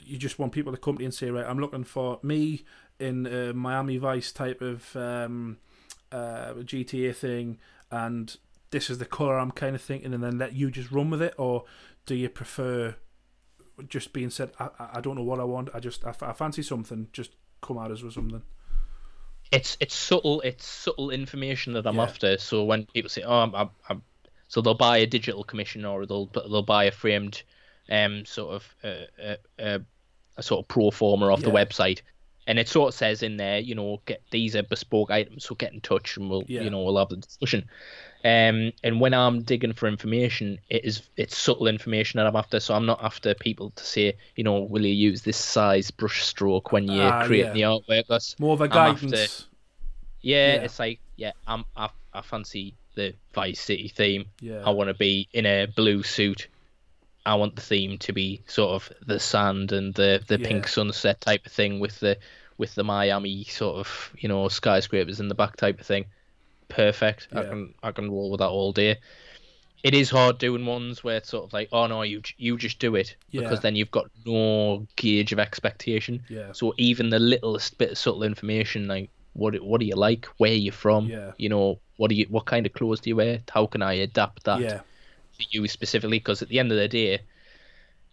[0.04, 2.66] you just want people to come to you and say, right, I'm looking for me
[3.00, 5.58] in a Miami Vice type of um,
[6.12, 7.58] uh, GTA thing,
[7.92, 8.36] and
[8.72, 11.22] this is the color I'm kind of thinking, and then let you just run with
[11.22, 11.66] it, or
[12.06, 12.96] do you prefer
[13.90, 16.32] just being said, I, I- don't know what I want, I just I, f- I
[16.34, 17.32] fancy something, just
[17.62, 18.42] come at us with something.
[19.52, 22.04] it's it's subtle it's subtle information that i'm Yeah.
[22.04, 24.02] after so when people say oh I'm, I'm, I'm
[24.48, 27.44] so they'll buy a digital commission or they'll they'll buy a framed
[27.90, 29.80] um sort of uh, uh, uh,
[30.38, 32.02] a sort of pro forma off the website
[32.48, 35.56] and it sort of says in there you know get these are bespoke items so
[35.56, 36.62] get in touch and we'll Yeah.
[36.62, 37.68] you know we'll have the discussion
[38.24, 42.60] um and when i'm digging for information it is it's subtle information that i'm after
[42.60, 46.24] so i'm not after people to say you know will you use this size brush
[46.24, 47.70] stroke when you're Ah, creating yeah.
[47.78, 49.48] the artwork that's More of a I'm after- guidance.
[50.22, 50.62] yeah, Yeah.
[50.62, 54.26] it's like yeah, I'm I, I fancy the Vice City theme.
[54.42, 54.62] Yeah.
[54.66, 56.48] I want to be in a blue suit.
[57.26, 60.48] I want the theme to be sort of the sand and the the Yeah.
[60.48, 62.18] pink sunset type of thing with the
[62.58, 66.06] with the Miami sort of you know skyscrapers in the back type of thing.
[66.68, 67.28] Perfect.
[67.34, 68.98] I can I can roll with that all day.
[69.84, 72.80] It is hard doing ones where it's sort of like, oh no, you you just
[72.80, 73.42] do it Yeah.
[73.42, 76.24] because then you've got no gauge of expectation.
[76.28, 76.54] Yeah.
[76.54, 80.52] So even the littlest bit of subtle information, like what what do you like, where
[80.52, 81.34] are you from, Yeah.
[81.38, 83.94] you know, what do you what kind of clothes do you wear, how can I
[83.94, 84.82] adapt that Yeah.
[85.38, 86.20] To you specifically?
[86.20, 87.20] Because at the end of the day,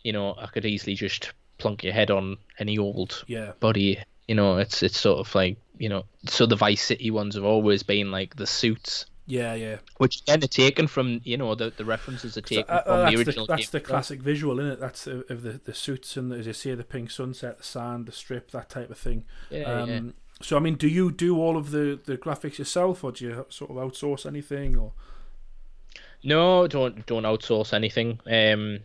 [0.03, 3.53] you know, I could easily just plunk your head on any old Yeah.
[3.61, 3.99] body.
[4.29, 7.45] You know, it's it's sort of like you know, so the Vice City ones have
[7.45, 9.07] always been like the suits.
[9.27, 9.55] Yeah.
[9.55, 9.77] Yeah.
[9.99, 12.97] Which again are taken from you know the, the references are taken Uh, uh, from
[12.99, 13.47] the that's original.
[13.47, 14.81] the, that's the classic visual, isn't it?
[14.81, 17.65] That's of, of the, the suits and the, as you say, the pink sunset, the
[17.65, 19.25] sand, the strip, that type of thing.
[19.51, 20.01] Yeah, um, yeah.
[20.41, 23.47] So I mean, do you do all of the the graphics yourself, or do you
[23.49, 24.93] sort of outsource anything, or?
[26.25, 28.21] No, don't don't outsource anything.
[28.27, 28.81] Um,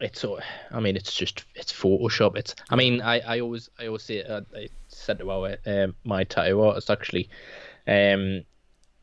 [0.00, 0.38] it's so
[0.70, 2.36] I mean, it's just it's Photoshop.
[2.36, 5.94] It's I mean, I, I always I always say uh, I said to our um,
[6.04, 7.30] my tattoo artist actually,
[7.86, 8.44] um,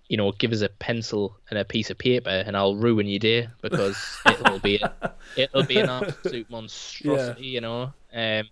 [0.07, 3.19] you know, give us a pencil and a piece of paper, and I'll ruin your
[3.19, 4.83] day because it'll be
[5.35, 7.53] it'll be an absolute monstrosity, yeah.
[7.53, 7.93] you know.
[8.13, 8.49] Um,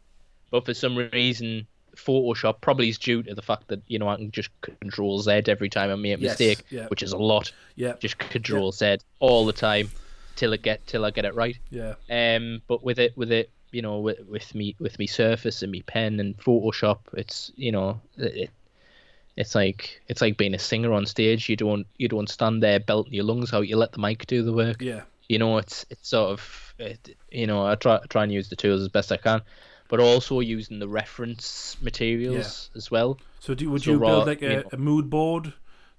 [0.49, 4.15] but for some reason, Photoshop probably is due to the fact that you know I
[4.17, 6.87] can just Control Z every time I make a Yes, mistake, yeah.
[6.87, 7.51] which is a lot.
[7.75, 9.89] Yeah, Just Control Z all the time
[10.35, 11.57] till it get till I get it right.
[11.69, 15.61] yeah, Um, but with it, with it, you know, with, with me, with me Surface
[15.61, 18.49] and me pen and Photoshop, it's you know, it,
[19.37, 21.47] it's like it's like being a singer on stage.
[21.49, 23.67] You don't you don't stand there belting your lungs out.
[23.67, 24.81] You let the mic do the work.
[24.81, 28.49] yeah, You know, it's it's sort of, it, you know, I try try and use
[28.49, 29.41] the tools as best I can,
[29.91, 33.19] but also using the reference materials as well.
[33.39, 34.69] So do would So you build like you a, know.
[34.71, 35.53] a mood board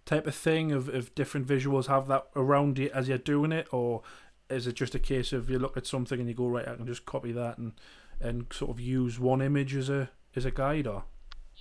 [0.07, 1.87] type of thing of, of different visuals?
[1.87, 4.03] Have that around you as you're doing it, or
[4.51, 6.75] is it just a case of you look at something and you go right, I
[6.75, 7.73] can just copy that and
[8.21, 11.05] and sort of use one image as a as a guide, or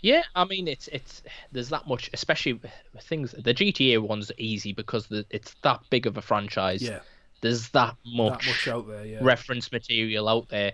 [0.01, 3.31] Yeah, I mean it's it's there's that much, especially with things.
[3.37, 6.81] The GTA one's easy because the, it's that big of a franchise.
[6.81, 6.99] yeah,
[7.41, 10.73] There's that much, that much out there, yeah, reference material out there.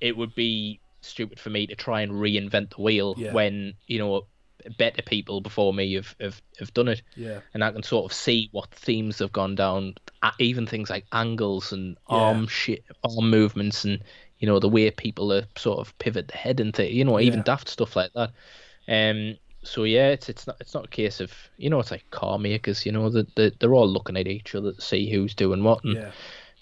[0.00, 3.32] It would be stupid for me to try and reinvent the wheel Yeah.
[3.32, 4.26] when you know
[4.76, 8.16] better people before me have, have have done it, yeah, and I can sort of
[8.16, 9.94] see what themes have gone down.
[10.38, 12.16] Even things like angles and Yeah.
[12.16, 14.02] arm shit, arm movements, and
[14.38, 17.18] you know the way people are sort of pivot the head and th- you know
[17.18, 17.44] even Yeah.
[17.44, 18.32] daft stuff like that.
[18.88, 22.04] Um, so yeah, it's it's not it's not a case of you know it's like
[22.10, 25.34] car makers, you know that they, they're all looking at each other to see who's
[25.34, 26.12] doing what, and yeah,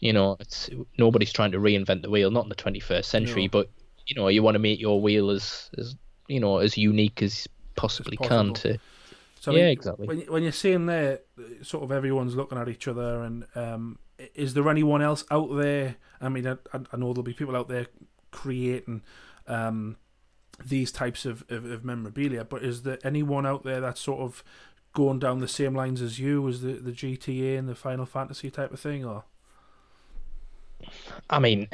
[0.01, 3.49] you know it's nobody's trying to reinvent the wheel, not in the 21st century, No.
[3.49, 3.71] but
[4.09, 5.97] you know you want to make your wheel as as
[6.29, 8.79] you know as unique as possibly can to
[9.41, 10.09] So I yeah mean, exactly.
[10.09, 11.21] when when you're seeing there,
[11.63, 13.99] sort of everyone's looking at each other, and um,
[14.35, 15.97] is there anyone else out there?
[16.21, 17.87] I mean, I, I I know there'll be people out there
[18.33, 19.03] creating
[19.47, 19.97] um,
[20.65, 24.43] these types of, of, of memorabilia, but is there anyone out there that's sort of
[24.93, 28.51] going down the same lines as you, as the, the GTA and the Final Fantasy
[28.51, 29.25] type of thing, or?
[31.31, 31.69] I mean,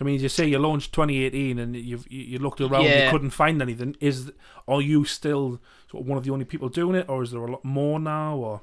[0.00, 3.30] I mean, you say you launched 2018 and you've you, you looked around, you couldn't
[3.30, 3.96] find anything.
[4.00, 4.32] Is
[4.66, 7.44] are you still sort of one of the only people doing it, or is there
[7.44, 8.36] a lot more now?
[8.36, 8.60] Or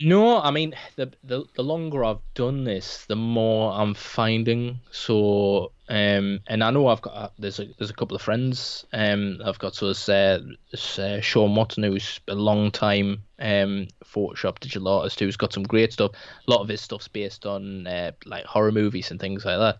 [0.00, 4.80] No, I mean the the the longer I've done this, the more I'm finding.
[4.90, 8.86] So, um, and I know I've got uh, there's a there's a couple of friends.
[8.92, 13.88] Um, I've got so there's, uh, there's uh, Sean Watson, who's a long time um
[14.04, 16.12] Photoshop digital artist, who's got some great stuff.
[16.46, 19.78] A lot of his stuff's based on uh, like horror movies and things like that.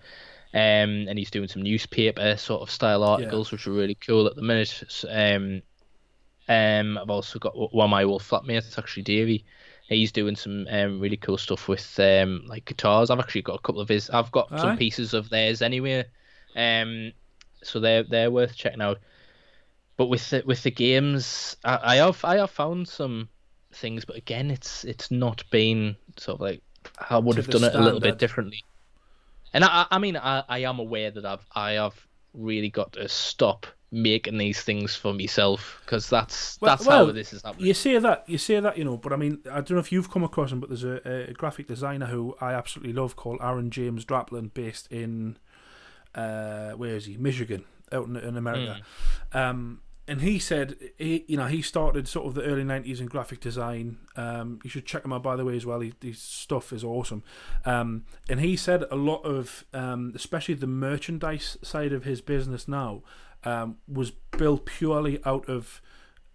[0.55, 4.37] Um, and he's doing some newspaper sort of style articles, which are really cool at
[4.37, 4.83] the minute.
[5.09, 5.62] Um,
[6.49, 9.45] um, I've also got one of my old flatmates, actually Davey.
[9.88, 13.11] He's doing some um, really cool stuff with um, like guitars.
[13.11, 14.11] I've actually got a couple of his.
[14.11, 14.59] I've got Aye.
[14.59, 16.05] some pieces of theirs anyway.
[16.57, 17.12] Um,
[17.62, 18.99] so they're they're worth checking out.
[19.97, 23.29] But with the, with the games, I, I have I have found some
[23.73, 26.62] things, but again, it's it's not been sort of like
[27.11, 28.65] I would have done it a little bit differently.
[29.55, 31.95] And I I mean I, I am aware that I've I have
[32.35, 37.12] really got to stop making these things for myself because that's Well- that's well, how
[37.12, 37.67] this is happening.
[37.67, 39.93] You say that, you say that, you know, but I mean, I don't know if
[39.93, 43.41] you've come across him, but there's a, a graphic designer who I absolutely love called
[43.43, 45.37] Aaron James Draplin, based in,
[46.15, 47.19] uh, where is he?
[47.19, 48.81] Michigan, out in, in America.
[49.35, 53.07] Um, and he said, he, you know, he started sort of the early 90s in
[53.07, 53.99] graphic design.
[54.17, 55.81] Um, you should check him out, by the way, as well.
[55.81, 57.23] He, his stuff is awesome.
[57.65, 62.67] Um, and he said a lot of, um, especially the merchandise side of his business
[62.67, 63.03] now,
[63.45, 65.81] um, was built purely out of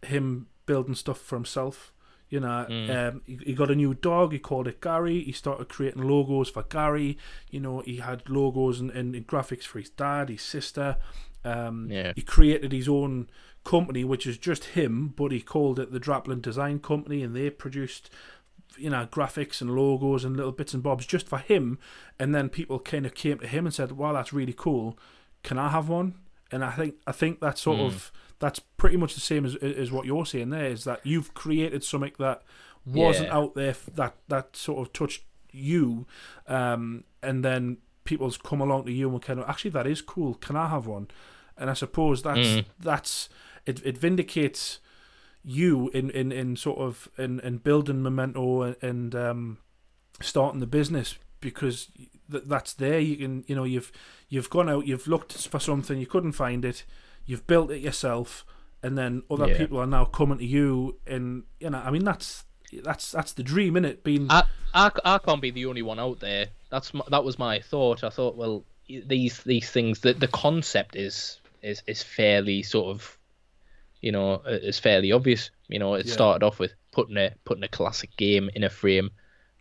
[0.06, 1.92] him building stuff for himself.
[2.30, 2.90] You know, Mm.
[3.14, 4.34] um, he, he got a new dog.
[4.34, 5.22] He called it Gary.
[5.22, 7.18] He started creating logos for Gary.
[7.50, 10.98] You know, he had logos and, and, graphics for his dad, his sister.
[11.46, 12.12] Um, Yeah.
[12.16, 13.30] He created his own
[13.68, 17.50] company, which is just him, but he called it the Draplin Design Company, and they
[17.50, 18.10] produced,
[18.78, 21.78] you know, graphics and logos and little bits and bobs just for him.
[22.20, 24.98] And then people kind of came to him and said, "Wow, that's really cool.
[25.44, 26.16] Can I have one?"
[26.52, 29.92] And I think I think that's sort of that's pretty much the same as as
[29.92, 32.44] what you're saying there is that you've created something that
[32.86, 33.38] wasn't Yeah.
[33.38, 36.06] out there that that sort of touched you,
[36.48, 40.36] um, and then people's come along to you and kind of actually that is cool.
[40.36, 41.08] Can I have one?
[41.58, 42.66] And I suppose that's Mm.
[42.80, 43.30] that's
[43.68, 43.82] it.
[43.86, 44.80] It vindicates
[45.44, 49.58] you in in in sort of in in building Momento and, and um,
[50.22, 51.90] starting the business because
[52.32, 53.00] th- that's there.
[53.00, 53.92] You can you know you've
[54.30, 56.84] you've gone out, you've looked for something, you couldn't find it,
[57.26, 58.46] you've built it yourself,
[58.84, 59.58] and then other Yeah.
[59.58, 62.44] people are now coming to you, and you know, I mean, that's
[62.84, 64.04] that's that's the dream, in it?
[64.04, 66.48] Being I, I, I can't be the only one out there.
[66.70, 68.04] That's my, that was my thought.
[68.04, 73.17] I thought, well, these these things, the the concept is is is fairly sort of,
[74.08, 75.52] you know, is fairly obvious.
[75.68, 76.14] You know, it Yeah.
[76.14, 79.12] started off with putting a putting a classic game in a frame,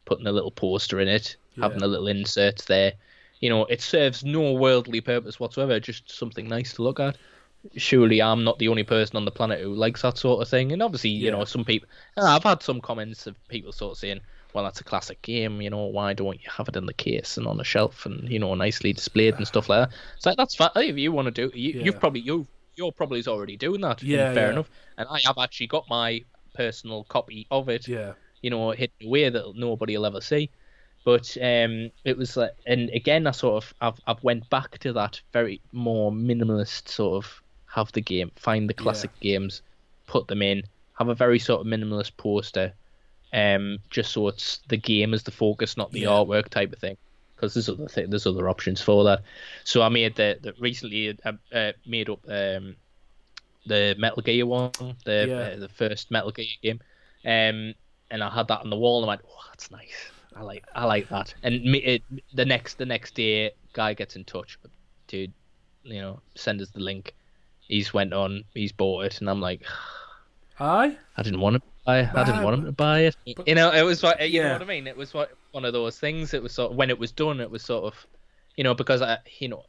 [0.05, 2.93] putting a little poster in it, having a little insert there.
[3.41, 5.81] You know, it serves no worldly purpose whatsoever.
[5.81, 7.17] Just something nice to look at.
[7.77, 10.71] Surely I'm not the only person on the planet who likes that sort of thing.
[10.71, 11.89] And obviously, you know, some people.
[12.17, 14.21] I've had some comments of people sort of saying,
[14.55, 15.61] "Well, that's a classic game.
[15.61, 18.31] You know, why don't you have it in the case and on a shelf and
[18.31, 20.71] you know nicely displayed and stuff like that?" It's like that's fine.
[20.77, 21.85] If you want to do, you, Yeah.
[21.87, 24.03] you've probably you you're probably already doing that.
[24.03, 24.51] Yeah, fair yeah.
[24.51, 24.71] enough.
[24.99, 26.23] And I have actually got my
[26.55, 30.51] personal copy of it yeah, you know, hidden away that nobody will ever see.
[31.05, 34.93] But um, it was like, and again, I sort of, I've, I've went back to
[34.95, 39.63] that very more minimalist sort of have the game, find the classic games,
[40.07, 40.63] put them in,
[40.99, 42.75] have a very sort of minimalist poster,
[43.33, 46.09] um, just so it's the game is the focus, not the Yeah.
[46.09, 46.97] artwork type of thing.
[47.37, 49.21] Because there's other th- there's other options for that.
[49.65, 52.77] So I made the, the recently uh, uh, made up um,
[53.67, 54.71] the Metal Gear one,
[55.05, 55.35] the Yeah.
[55.35, 56.81] uh, the first Metal Gear game,
[57.25, 57.75] um,
[58.11, 60.11] and I had that on the wall, and I went, "Oh, that's nice.
[60.35, 64.17] I like I like that." And me, it, the next the next day, guy gets
[64.17, 64.59] in touch,
[65.09, 65.33] dude,
[65.83, 67.15] you know, send us the link.
[67.69, 69.61] He's went on, he's bought it, and I'm like,
[70.61, 73.17] aye, I didn't want to buy, I didn't want him to buy it.
[73.37, 74.45] But- you know, it was like, you Yeah.
[74.49, 74.87] know what I mean.
[74.87, 76.35] It was what one of those things.
[76.35, 78.07] It was sort of, when it was done, it was sort of,
[78.57, 79.65] you know, because I, you know,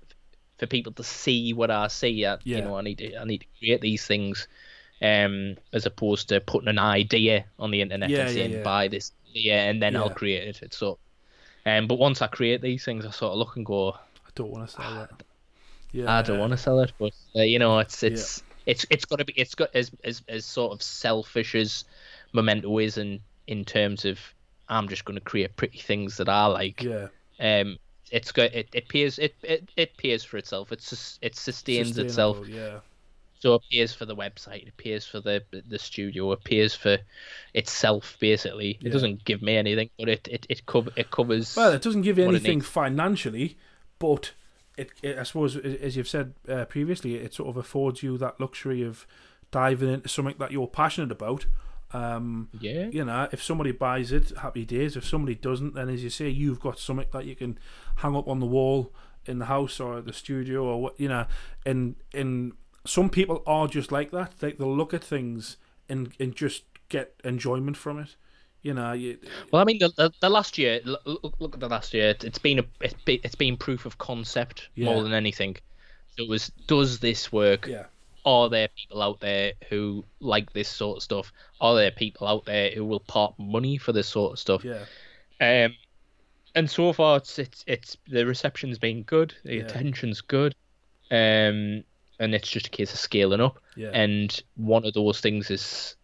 [0.60, 2.58] for people to see what I see, I, Yeah.
[2.58, 4.48] you know, I need to, I need to create these things,
[5.02, 8.64] um, as opposed to putting an idea on the internet Yeah, and saying yeah.
[8.64, 10.60] buy this, yeah, and then I'll create it.
[10.62, 11.00] It's sort,
[11.66, 14.52] um, but once I create these things, I sort of look and go, I don't
[14.52, 15.24] want to say that.
[15.94, 19.06] Yeah, I don't want to sell it, but uh, you know, it's it's it's it's
[19.06, 21.86] got to be it's got as as as sort of selfish as
[22.34, 24.20] Momento is in in terms of
[24.70, 26.84] I'm just going to create pretty things that I like.
[26.84, 27.08] Yeah,
[27.40, 27.78] Um,
[28.12, 30.72] it's got it it pays it it, it pays for itself.
[30.72, 32.48] It's it sustains itself.
[32.48, 32.80] Yeah,
[33.40, 34.68] So it pays for the website.
[34.68, 36.32] It pays for the the studio.
[36.34, 36.98] It pays for
[37.54, 38.78] itself basically.
[38.82, 38.90] Yeah.
[38.90, 41.56] It doesn't give me anything, but it it it, cover, it covers.
[41.56, 43.58] well, it doesn't give you anything financially,
[44.00, 44.34] but
[44.78, 48.40] it, it, I suppose, as you've said uh, previously, it sort of affords you that
[48.40, 49.06] luxury of
[49.52, 51.46] diving into something that you're passionate about.
[51.94, 52.88] Um, yeah.
[52.92, 54.96] you know, if somebody buys it, happy days.
[54.98, 57.58] If somebody doesn't, then as you say, you've got something that you can
[57.98, 58.94] hang up on the wall
[59.26, 61.26] in the house or the studio or what you know.
[61.66, 62.54] And and
[62.86, 64.40] some people are just like that.
[64.40, 68.16] They they'll look at things and and just get enjoyment from it.
[68.64, 69.18] You know, you,
[69.52, 71.02] Well, I mean, the, the, the last year, look,
[71.40, 72.10] look, at the last year.
[72.10, 74.86] It's it's been a it's been, it's been proof of concept Yeah.
[74.86, 75.56] more than anything.
[76.18, 77.68] It was, does this work?
[77.68, 77.86] yeah,
[78.28, 81.32] Are there people out there who like this sort of stuff?
[81.62, 84.64] Are there people out there who will part money for this sort of stuff?
[84.66, 84.86] yeah,
[85.40, 85.76] Um,
[86.56, 89.62] and so far, it's it's it's the reception's been good, the Yeah.
[89.64, 90.54] attention's good,
[91.10, 91.84] um,
[92.20, 93.60] and it's just a case of scaling up.
[93.76, 95.96] yeah, And one of those things is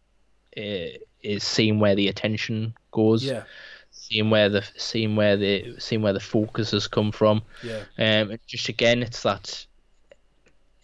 [0.58, 3.44] uh, is seeing where the attention goes yeah,
[3.92, 7.42] seeing where the seeing where the seeing where the focus has come from.
[7.64, 9.66] yeah, Um, and just again, it's that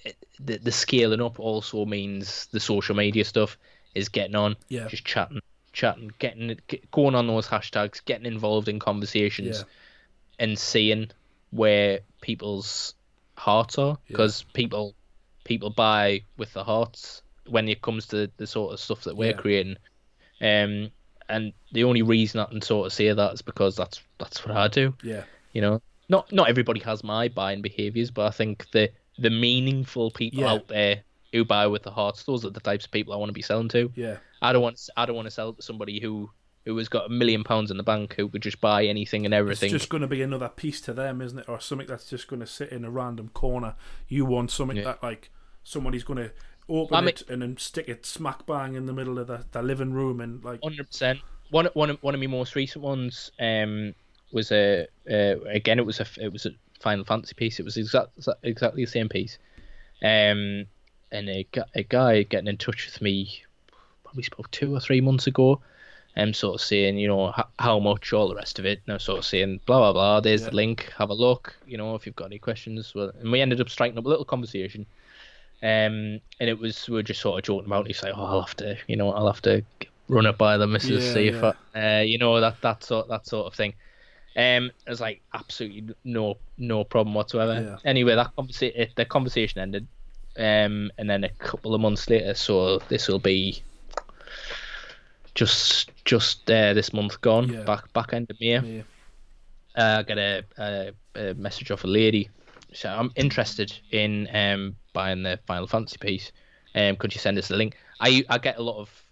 [0.06, 3.58] it, the the scaling up also means the social media stuff
[3.96, 5.42] is getting on, yeah, just chatting,
[5.74, 11.10] chatting, getting get, going on those hashtags, getting involved in conversations, yeah, and seeing
[11.52, 12.96] where people's
[13.36, 13.98] hearts are.
[14.08, 14.96] Because people
[15.44, 19.32] people buy with the hearts when it comes to the sort of stuff that we're
[19.32, 19.34] Yeah.
[19.34, 19.78] creating.
[20.42, 20.92] Um
[21.28, 24.56] and the only reason I can sort of say that is because that's that's what
[24.56, 24.96] I do.
[25.04, 29.30] Yeah, you know not not everybody has my buying behaviors but I think the the
[29.30, 30.52] meaningful people Yeah.
[30.52, 31.04] out there
[31.34, 33.42] who buy with the hearts those are the types of people I want to be
[33.42, 36.30] selling to yeah, I don't want I don't want to sell to somebody who
[36.66, 39.34] who has got a million pounds in the bank who could just buy anything and
[39.34, 39.68] everything.
[39.74, 41.50] It's just going to be another piece to them, isn't it?
[41.50, 43.76] Or something that's just going to sit in a random corner.
[44.08, 44.84] You want something Yeah.
[44.84, 45.32] that like
[45.64, 46.32] somebody's going to
[46.68, 49.46] open I mean- it and then stick it smack bang in the middle of the,
[49.52, 51.20] the living room and like Hundred percent.
[51.50, 53.96] One one of one of my most recent ones um
[54.32, 57.60] was a uh, again it was a it was a Final Fantasy piece.
[57.60, 58.12] It was exact
[58.44, 59.38] exactly the same piece.
[60.02, 60.66] Um,
[61.12, 61.46] and a,
[61.76, 63.42] a guy getting in touch with me
[64.04, 65.62] probably spoke two or three months ago.
[66.18, 68.82] Um, sort of saying, you know, h- how much, all the rest of it.
[68.86, 70.20] And I was sort of saying, blah blah blah.
[70.20, 70.50] There's Yeah.
[70.50, 70.92] the link.
[70.98, 71.56] Have a look.
[71.68, 72.94] You know, if you've got any questions.
[72.96, 74.86] Well, and we ended up striking up a little conversation.
[75.62, 77.86] Um, and it was we were just sort of joking about.
[77.86, 77.88] It.
[77.90, 79.62] He's like, oh, I'll have to, you know, I'll have to
[80.08, 81.44] run it by the missus, Yeah, see if.
[81.44, 83.74] I, uh, you know, that that sort that sort of thing.
[84.36, 87.62] Um, it was like absolutely no no problem whatsoever.
[87.62, 87.78] Yeah.
[87.90, 89.88] Anyway, that conversation the conversation ended.
[90.38, 92.34] um, and then a couple of months later.
[92.36, 93.62] So this will be
[95.36, 97.64] just just uh, this month gone, Yeah.
[97.64, 98.60] back back end of May.
[98.60, 98.82] Yeah.
[99.76, 102.30] Uh, I got a, a, a message off a lady.
[102.74, 106.32] So I'm interested in um, buying the Final Fantasy piece.
[106.76, 107.76] Um, could you send us the link?
[108.00, 109.04] I I get a lot of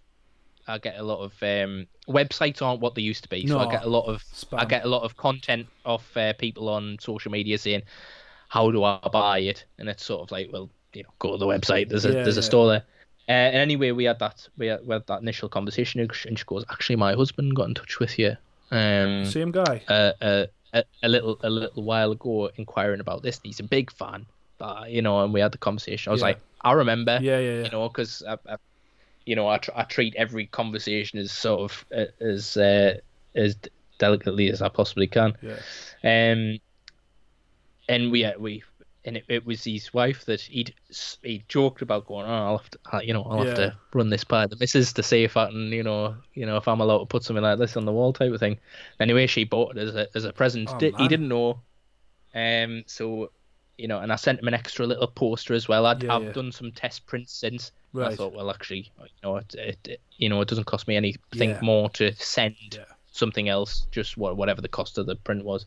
[0.68, 3.48] I get a lot of um, websites aren't what they used to be.
[3.48, 6.70] So I get a lot of I get a lot of content off uh, people
[6.70, 7.84] on social media saying,
[8.50, 11.38] "How do I buy it?" And it's sort of like, well, you know, go to
[11.38, 11.90] the website.
[11.90, 12.40] There's a Yeah, there's yeah.
[12.40, 12.84] a store there.
[13.30, 16.46] Uh, and anyway, we had that we had, we had that initial conversation, and she
[16.46, 18.36] goes, "Actually, my husband got in touch with you."
[18.72, 19.82] Um, Same guy.
[19.88, 23.40] uh, uh, a, a little a little while ago inquiring about this.
[23.44, 24.26] He's a big fan,
[24.88, 26.10] you know, and we had the conversation.
[26.10, 26.28] I was Yeah.
[26.28, 27.64] like, I remember, Yeah, yeah, yeah.
[27.66, 28.24] you know, because
[29.28, 32.96] you know, I, tr- I treat every conversation as sort of uh, as uh,
[33.36, 33.58] as
[34.00, 35.36] delicately as I possibly can.
[35.42, 35.60] Yeah.
[36.04, 36.60] Um,
[37.90, 38.64] and we uh, we
[39.04, 40.74] and it, it was his wife that he'd
[41.24, 44.24] he joked about going, oh, I'll have to, you know, I'll have to run this
[44.24, 47.00] by the missus to see if I can, you know, you know, if I'm allowed
[47.00, 48.58] to put something like this on the wall, type of thing.
[49.00, 50.70] Anyway, she bought it as a as a present.
[50.72, 51.60] Oh, he didn't know,
[52.34, 53.32] um, so.
[53.80, 55.86] You know, and I sent him an extra little poster as well.
[55.86, 56.32] I'd, Yeah, I've yeah.
[56.32, 57.72] done some test prints since.
[58.04, 60.96] And I thought, well, actually, you know, it, it, you know, it doesn't cost me
[60.96, 61.60] anything Yeah.
[61.62, 62.86] more to send Yeah.
[63.12, 65.66] something else, just what, whatever the cost of the print was.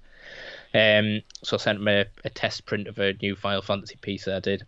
[0.74, 4.24] Um, so I sent him a, a test print of a new Final Fantasy piece
[4.26, 4.64] that I did,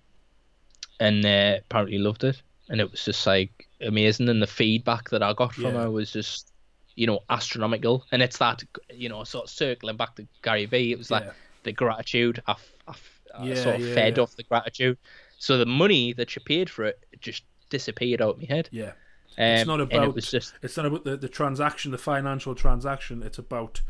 [1.00, 2.42] and uh, apparently loved it.
[2.68, 5.82] And it was just like amazing, and the feedback that I got from Yeah.
[5.82, 6.52] her was just,
[6.96, 8.04] you know, astronomical.
[8.12, 10.92] And it's that, you know, sort of circling back to Gary Vee.
[10.92, 11.32] It was like Yeah.
[11.64, 12.42] the gratitude.
[12.46, 12.56] I,
[12.86, 12.94] I
[13.38, 14.98] I Yeah, sort of yeah, fed off the gratitude.
[15.38, 18.68] So the money that you paid for it just disappeared out of my head.
[18.70, 18.92] Yeah.
[19.38, 22.54] Um, It's not about it was just it's not about the, the transaction, the financial
[22.54, 23.22] transaction.
[23.22, 23.80] It's about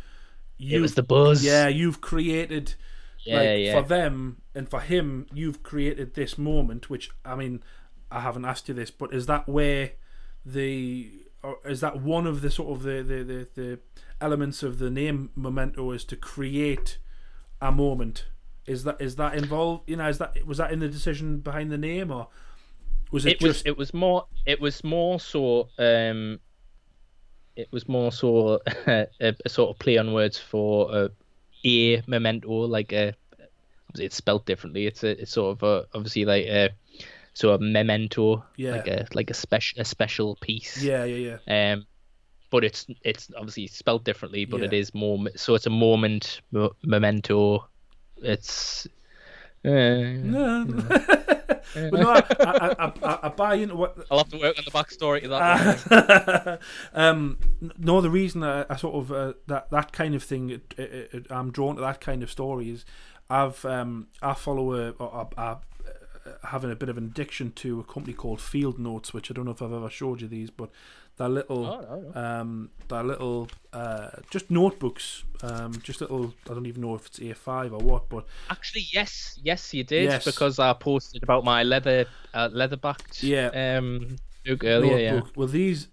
[0.57, 0.79] you.
[0.79, 1.45] it was the buzz.
[1.45, 2.77] yeah, you've created
[3.25, 3.81] yeah, like yeah.
[3.81, 6.89] for them and for him, you've created this moment.
[6.89, 7.63] Which I mean,
[8.11, 9.93] I haven't asked you this, but is that where
[10.47, 11.11] the
[11.43, 13.79] or is that one of the sort of the the, the, the
[14.21, 16.99] elements of the name Momento is to create
[17.61, 18.27] a moment?
[18.65, 19.89] Is that is that involved?
[19.89, 22.29] You know, is that was that in the decision behind the name or
[23.13, 26.39] was it, it was just it was more it was more so um
[27.57, 29.07] it was more so a,
[29.45, 31.09] a sort of play on words for uh,
[31.65, 33.15] a memento like a
[33.99, 36.71] it's spelled differently it's a it's sort of a, obviously like a
[37.35, 38.73] so a memento Yeah.
[38.73, 41.87] like a like a special a special piece yeah yeah yeah um
[42.51, 44.79] but it's it's obviously spelled differently but it Yeah.
[44.79, 47.67] is more so it's a moment mo- memento
[48.23, 48.87] it's
[49.65, 50.67] uh, No.
[51.75, 53.97] but no, I, I, I, I, I buy into what.
[54.11, 56.59] I'll have to work on the backstory to that one.
[57.05, 57.39] um,
[57.79, 61.11] no, the reason I, I sort of uh, that that kind of thing, it, it,
[61.13, 62.85] it, I'm drawn to that kind of story is,
[63.31, 65.61] I've um, I follow a, a, a, a
[66.45, 69.45] having a bit of an addiction to a company called Field Notes, which I don't
[69.45, 70.71] know if I've ever showed you these, but
[71.17, 72.21] they're little Oh, no, no.
[72.41, 76.33] um, they're little uh, just notebooks, um, just little.
[76.51, 80.05] I don't even know if it's A5 or what, but Actually, yes, yes, you did
[80.05, 80.25] Yes.
[80.25, 83.49] because I posted about my leather, uh, leather backed, Yeah.
[83.79, 84.17] um,
[84.47, 84.99] book earlier.
[84.99, 85.21] Yeah.
[85.37, 85.89] Well, these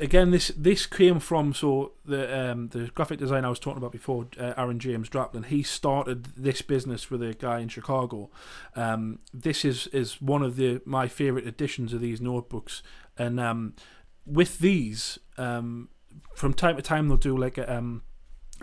[0.00, 3.92] again, this this came from so the um, the graphic design I was talking about
[3.92, 5.46] before, uh, Aaron James Draplin.
[5.46, 8.30] He started this business with a guy in Chicago.
[8.76, 12.82] Um, this is is one of the my favorite editions of these notebooks,
[13.18, 13.74] and um,
[14.26, 15.88] with these, um,
[16.34, 17.76] from time to time they'll do like a.
[17.76, 18.02] Um,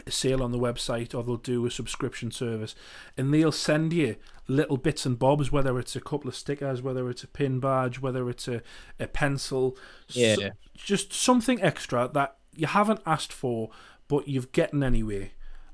[0.10, 2.74] sale on the website or they'll do a subscription service.
[3.18, 4.16] And they'll send you
[4.48, 8.00] little bits and bobs whether it's a couple of stickers whether it's a pin badge
[8.02, 8.62] whether it's a,
[9.00, 9.78] a pencil
[10.10, 10.36] Yeah.
[10.36, 13.70] so- just something extra that you haven't asked for
[14.08, 15.32] but you've gotten anyway.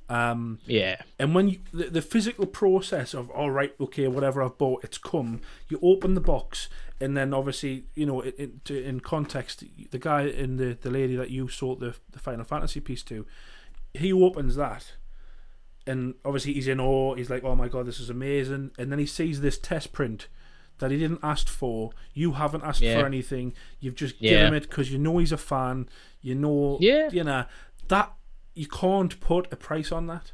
[0.09, 4.57] Um, yeah, and when you, the, the physical process of all right okay whatever i've
[4.57, 6.69] bought it's come you open the box
[7.01, 11.17] and then obviously you know in, in, in context the guy and the, the lady
[11.17, 13.25] that you sold the, the final fantasy piece to
[13.97, 14.93] he opens that
[15.85, 18.99] and obviously he's in awe he's like oh my god this is amazing and then
[18.99, 20.27] he sees this test print
[20.79, 22.99] that he didn't ask for you haven't asked Yeah.
[22.99, 24.31] for anything you've just Yeah.
[24.31, 25.87] given him it because you know he's a fan
[26.21, 27.09] you know Yeah.
[27.11, 27.45] you know
[27.87, 28.13] that
[28.53, 30.31] you can't put a price on that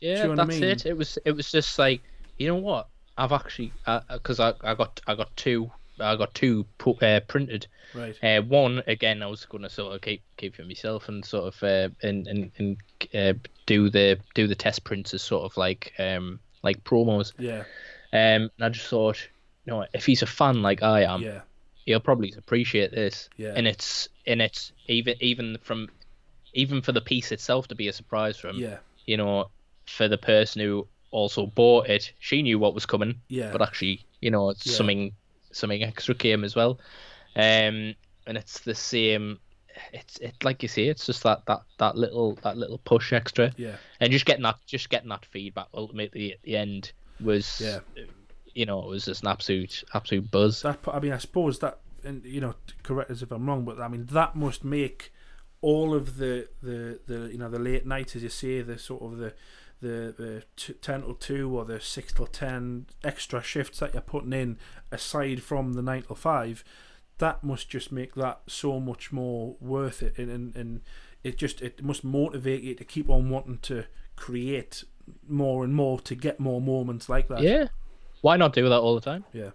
[0.00, 0.16] yeah.
[0.18, 0.70] you know what I that's mean?
[0.70, 0.86] it.
[0.86, 2.02] It was, it was just like,
[2.36, 2.88] you know what?
[3.16, 3.72] I've actually,
[4.12, 5.70] because I, I got, I got two,
[6.00, 7.66] I got two pu- uh, printed.
[7.94, 11.24] right Uh, one again, I was going to sort of keep keep for myself and
[11.24, 12.76] sort of uh, and and, and
[13.14, 13.34] uh,
[13.66, 17.32] do the do the test prints as sort of like um like promos.
[17.38, 17.64] yeah
[18.12, 19.28] Um, and I just thought,
[19.66, 21.40] you know, if he's a fan like I am, yeah
[21.86, 23.28] he'll probably appreciate this.
[23.36, 23.52] Yeah.
[23.56, 25.88] And it's and it's even even from
[26.52, 28.58] even for the piece itself to be a surprise for him.
[28.58, 29.50] yeah You know,
[29.86, 32.12] for the person who also bought it.
[32.20, 33.52] She knew what was coming, Yeah.
[33.52, 34.76] but actually, you know, it's Yeah.
[34.76, 35.12] something
[35.54, 36.78] something extra came as well.
[37.36, 37.94] Um,
[38.26, 39.38] and it's the same.
[39.92, 43.52] It's it like you say, it's just that that that little that little push extra,
[43.56, 43.76] Yeah.
[44.00, 47.80] and just getting that just getting that feedback ultimately at the end was, Yeah.
[48.54, 50.62] you know, it was just an absolute absolute buzz.
[50.62, 53.80] That I mean, I suppose that, and you know, correct us if I'm wrong, but
[53.80, 55.12] I mean that must make
[55.60, 59.02] all of the the the you know the late night as you say, the sort
[59.02, 59.34] of the
[59.80, 64.02] the the t- ten till two or the six till ten extra shifts that you're
[64.02, 64.56] putting in
[64.94, 66.64] aside from the nine to five.
[67.18, 70.80] That must just make that so much more worth it, and and, and
[71.22, 73.84] it just it must motivate you to keep on wanting to
[74.16, 74.84] create
[75.28, 77.42] more and more to get more moments like that.
[77.42, 77.68] Yeah,
[78.22, 79.24] why not do that all the time?
[79.32, 79.50] Yeah,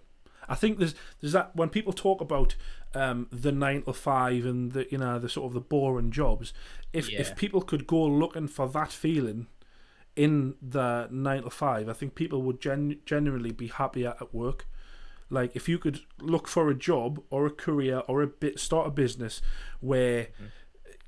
[0.48, 2.56] I think there's there's that when people talk about
[2.96, 6.54] um, the nine to five and the you know the sort of the boring jobs.
[6.94, 7.20] If Yeah.
[7.22, 9.48] if people could go looking for that feeling
[10.16, 14.66] in the nine to five, I think people would gen- generally be happier at work.
[15.30, 18.88] Like if you could look for a job or a career or a bit start
[18.88, 19.42] a business
[19.80, 20.28] where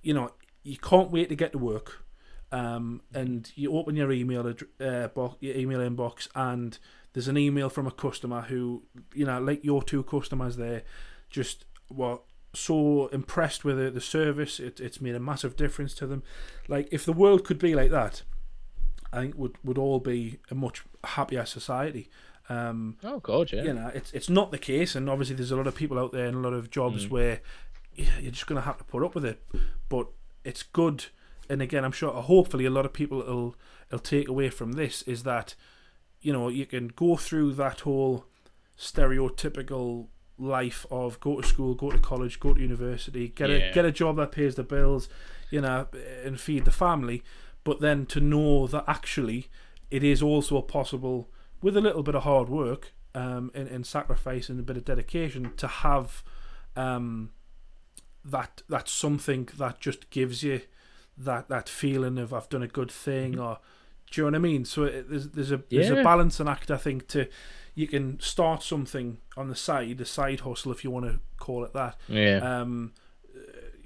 [0.04, 0.32] you know
[0.64, 2.06] you can't wait to get to work.
[2.54, 4.46] Um, and you open your email
[4.82, 6.78] uh, bo- your email inbox and
[7.14, 10.84] there's an email from a customer who you know like your two customers there
[11.30, 12.20] just were
[12.54, 16.24] so impressed with the, the service it, it's made a massive difference to them
[16.68, 18.24] like if the world could be like that
[19.14, 22.10] i think would would all be a much happier society
[22.50, 23.64] um Oh god, yeah.
[23.64, 26.12] you know it's it's not the case and obviously there's a lot of people out
[26.12, 27.42] there and a lot of jobs where
[27.96, 29.44] you're just going to have to put up with it
[29.90, 30.08] but
[30.44, 31.06] it's good
[31.50, 33.56] and again i'm sure hopefully a lot of people will
[33.92, 35.54] will take away from this is that
[36.22, 38.26] you know you can go through that whole
[38.78, 43.56] stereotypical life of go to school go to college go to university get Yeah.
[43.58, 45.08] a get a job that pays the bills
[45.52, 45.88] you know
[46.26, 47.24] and feed the family
[47.64, 49.48] but then to know that actually
[49.92, 51.30] it is also possible
[51.62, 54.86] with a little bit of hard work um, and, and sacrifice and a bit of
[54.86, 56.24] dedication to have
[56.76, 57.32] um,
[58.24, 60.62] that that something that just gives you
[61.18, 63.60] that that feeling of I've done a good thing or
[64.12, 64.66] do you know what I mean?
[64.66, 66.04] So it, there's there's a there's a Yeah.
[66.04, 67.28] balancing act I think to
[67.74, 71.64] you can start something on the side, a side hustle if you want to call
[71.64, 71.98] it that.
[72.10, 72.38] Yeah.
[72.62, 72.94] Um,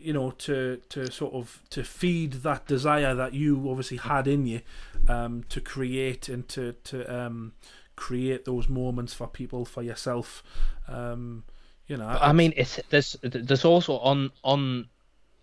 [0.05, 4.45] you know, to to sort of to feed that desire that you obviously had in
[4.45, 4.61] you,
[5.07, 7.53] um, to create and to to um,
[7.95, 10.43] create those moments for people for yourself.
[10.87, 11.43] Um,
[11.87, 14.87] you know, I mean, it's there's there's also on on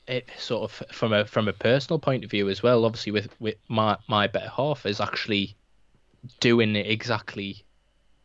[0.06, 2.84] it sort of from a from a personal point of view as well.
[2.84, 5.54] Obviously, with with my my better half is actually
[6.40, 7.64] doing exactly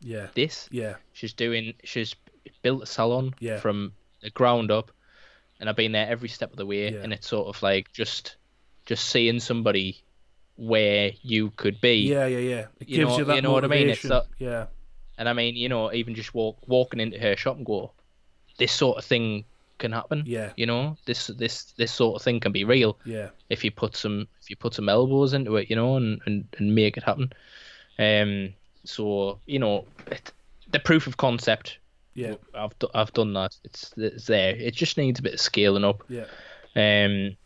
[0.01, 0.67] yeah, this.
[0.71, 2.15] yeah, She's doing she's
[2.61, 3.59] built a salon Yeah.
[3.59, 4.91] from the ground up,
[5.59, 6.91] and I've been there every step of the way.
[6.93, 6.99] Yeah.
[7.03, 8.35] And it's sort of like just
[8.85, 10.01] just seeing somebody
[10.55, 11.95] where you could be.
[12.07, 12.65] yeah, yeah, yeah.
[12.79, 13.89] It You gives know- you that you know what I mean?
[13.89, 14.09] It's motivation.
[14.39, 14.65] that- yeah,
[15.17, 17.91] And I mean, you know, even just walk walking into her shop and go,
[18.57, 19.45] this sort of thing
[19.77, 20.23] can happen.
[20.25, 23.69] yeah, You know, this this this sort of thing can be real yeah, if you
[23.69, 26.97] put some if you put some elbows into it, you know, and and, and make
[26.97, 27.31] it happen.
[27.99, 28.53] Um.
[28.85, 30.31] So you know, it,
[30.71, 31.77] the proof of concept.
[32.17, 33.55] Yeah, I've I've done that.
[33.63, 34.55] It's it's there.
[34.55, 36.03] It just needs a bit of scaling up.
[36.09, 36.25] yeah.
[36.75, 37.37] Um.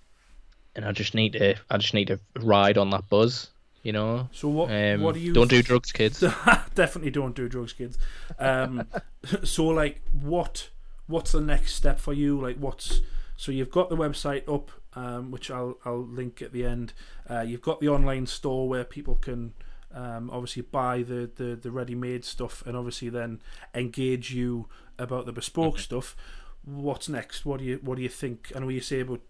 [0.74, 3.50] And I just need to I just need to ride on that buzz.
[3.84, 4.30] You know.
[4.32, 4.72] So what?
[4.72, 6.20] Um, what do you don't do drugs, kids.
[6.76, 7.98] definitely don't do drugs, kids.
[8.40, 8.88] Um,
[9.44, 10.70] so like, what
[11.08, 12.40] what's the next step for you?
[12.40, 13.02] Like, what's
[13.36, 16.94] so you've got the website up, um, which I'll I'll link at the end.
[17.30, 19.54] Uh, you've got the online store where people can
[19.94, 23.42] um, obviously buy the, the the ready made stuff, and obviously then
[23.74, 24.68] engage you
[24.98, 26.16] about the bespoke stuff.
[26.64, 27.46] What's next?
[27.46, 28.52] What do you what do you think?
[28.56, 29.22] And what you say about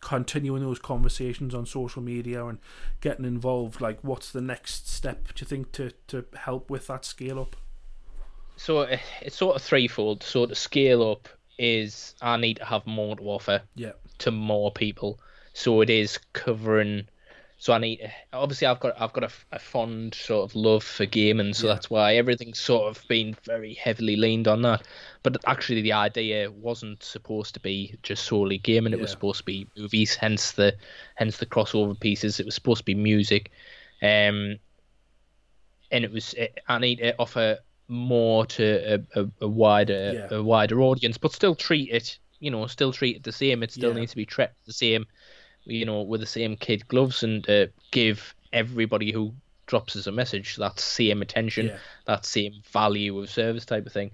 [0.00, 2.58] continuing those conversations on social media and
[3.00, 7.02] getting involved like what's the next step do you think to to help with that
[7.04, 7.56] scale up
[8.56, 10.22] So uh, it's sort of threefold.
[10.22, 14.70] So to scale up is I need to have more to offer yeah to more
[14.72, 15.20] people.
[15.52, 17.08] So it is covering.
[17.58, 21.06] So I need obviously I've got I've got a, a fond sort of love for
[21.06, 21.74] gaming, so Yeah.
[21.74, 24.86] that's why everything's sort of been very heavily leaned on that.
[25.22, 28.92] But actually, the idea wasn't supposed to be just solely gaming.
[28.92, 30.14] It was supposed to be movies.
[30.14, 30.76] Hence the
[31.14, 32.40] hence the crossover pieces.
[32.40, 33.50] It was supposed to be music,
[34.02, 34.56] um,
[35.90, 36.34] and it was
[36.68, 40.36] I need to offer more to a, a, a wider Yeah.
[40.36, 43.62] a wider audience, but still treat it you know still treat it the same.
[43.62, 44.00] It still Yeah.
[44.00, 45.06] needs to be treated the same,
[45.66, 49.34] you know, with the same kid gloves and uh, give everybody who
[49.66, 51.78] drops us a message that same attention, Yeah.
[52.06, 54.10] that same value of service type of thing.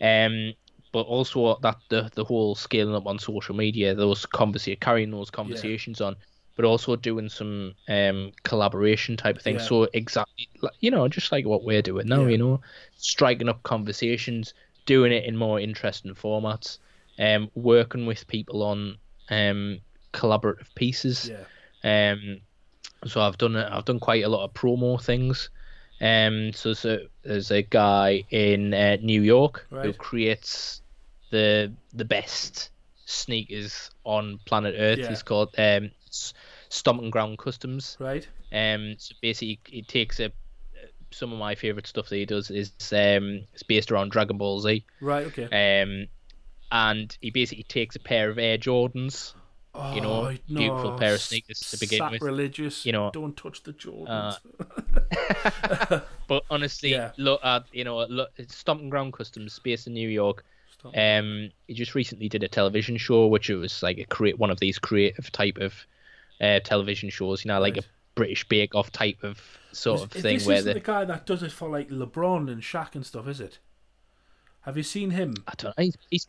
[0.00, 0.52] Um,
[0.92, 5.30] but also that the the whole scaling up on social media, those conversa- carrying those
[5.30, 6.16] conversations on,
[6.56, 9.56] but also doing some um, collaboration type of thing.
[9.56, 9.62] Yeah.
[9.62, 10.48] So exactly,
[10.80, 12.28] you know, just like what we're doing now, Yeah.
[12.30, 12.60] you know,
[12.96, 14.54] striking up conversations,
[14.86, 16.78] doing it in more interesting formats,
[17.18, 18.96] um, working with people on
[19.30, 19.80] um,
[20.16, 21.30] collaborative pieces.
[21.30, 22.12] Yeah.
[22.12, 22.40] Um,
[23.06, 25.50] so I've done I've done quite a lot of promo things.
[26.00, 30.82] Um, so, so there's a guy in uh, New York who creates
[31.30, 32.70] the the best
[33.04, 34.98] sneakers on planet Earth.
[34.98, 35.08] Yeah.
[35.08, 35.90] He's called um,
[36.68, 37.96] Stomping Ground Customs.
[38.00, 38.26] Right.
[38.52, 40.32] Um, so basically, he takes a
[41.10, 44.60] some of my favorite stuff that he does is um, it's based around Dragon Ball
[44.60, 44.84] Z.
[45.00, 45.26] Right.
[45.26, 45.82] Okay.
[45.82, 46.08] Um,
[46.70, 49.34] and he basically takes a pair of Air Jordans,
[49.94, 52.12] you know, Oh, beautiful pair of sneakers to begin with.
[52.20, 52.84] Sacrilegious.
[52.86, 53.10] you know.
[53.12, 54.38] don't touch the Jordans.
[56.28, 57.12] But honestly, Yeah.
[57.18, 60.44] look at you know, look, it's Stomping Ground Customs, based in New York.
[60.94, 64.50] Um, he just recently did a television show, which it was like a create one
[64.50, 65.74] of these creative type of
[66.40, 67.44] uh, television shows.
[67.44, 67.84] You know, like Right.
[67.84, 69.40] a British Bake Off type of
[69.72, 71.68] sort Is- of is thing this where isn't the the guy that does it for
[71.68, 73.58] like LeBron and Shaq and stuff, is it?
[74.62, 75.34] Have you seen him?
[75.46, 75.84] I don't know.
[75.84, 76.28] He's he's,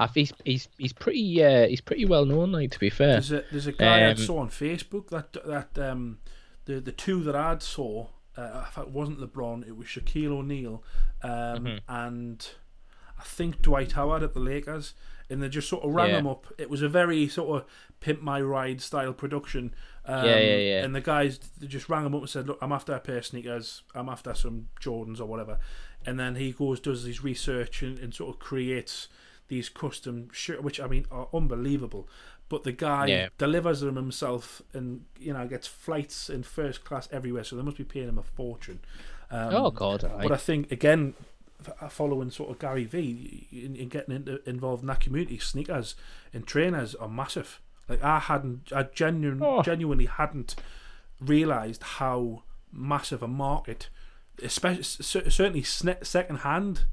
[0.00, 2.52] I think he's he's he's pretty uh, he's pretty well known.
[2.52, 5.32] Like to be fair, There's a there's a guy I Um, saw on Facebook that
[5.46, 6.18] that um
[6.64, 10.82] the the two that I'd saw uh, it wasn't LeBron, it was Shaquille O'Neal
[11.22, 11.76] um, Mm-hmm.
[11.88, 12.48] and
[13.18, 14.94] I think Dwight Howard at the Lakers,
[15.28, 16.18] and they just sort of rang Yeah.
[16.20, 16.46] him up.
[16.56, 17.68] It was a very sort of
[18.00, 19.74] pimp my ride style production.
[20.06, 20.84] Um, Yeah, yeah, yeah.
[20.84, 23.18] And the guys they just rang him up and said, "Look, I'm after a pair
[23.18, 23.82] of sneakers.
[23.94, 25.58] I'm after some Jordans or whatever."
[26.06, 29.08] And then he goes does his research and, and sort of creates
[29.50, 32.08] these custom shirt, which I mean are unbelievable.
[32.48, 33.28] But the guy Yeah.
[33.38, 37.44] delivers them himself, and you know gets flights in first class everywhere.
[37.44, 38.80] So they must be paying him a fortune.
[39.30, 40.22] Um, oh god, aye.
[40.22, 41.14] but I think again,
[41.90, 45.94] following sort of Gary Vee, in, in getting into, involved in that community, sneakers
[46.32, 47.60] and trainers are massive.
[47.88, 49.62] Like I hadn't, I genuine, Oh.
[49.62, 50.56] genuinely hadn't
[51.20, 52.42] realised how
[52.72, 53.88] massive a market,
[54.42, 56.84] especially certainly second hand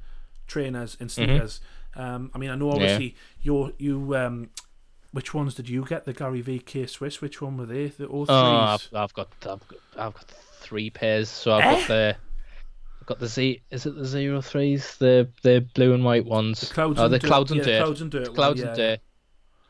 [0.46, 1.60] trainers and sneakers.
[1.98, 4.16] Um, I mean, I know obviously you're you.
[4.16, 4.50] Um,
[5.12, 6.04] which ones did you get?
[6.04, 7.20] The Gary Vee K Swiss.
[7.20, 7.88] Which one were they?
[7.88, 8.28] The O threes.
[8.30, 10.24] Oh, I've, I've got I've got I've got
[10.60, 11.28] three pairs.
[11.28, 11.70] So I've Eh?
[11.78, 12.16] got the
[13.00, 13.62] I've got the Z.
[13.70, 14.96] Is it the zero threes?
[14.98, 16.60] The the blue and white ones.
[16.60, 17.26] the clouds oh, and the dirt.
[17.26, 17.82] clouds and yeah, dirt.
[17.84, 18.34] Clouds and dirt.
[18.34, 18.86] Clouds yeah, and yeah.
[18.90, 19.00] dirt.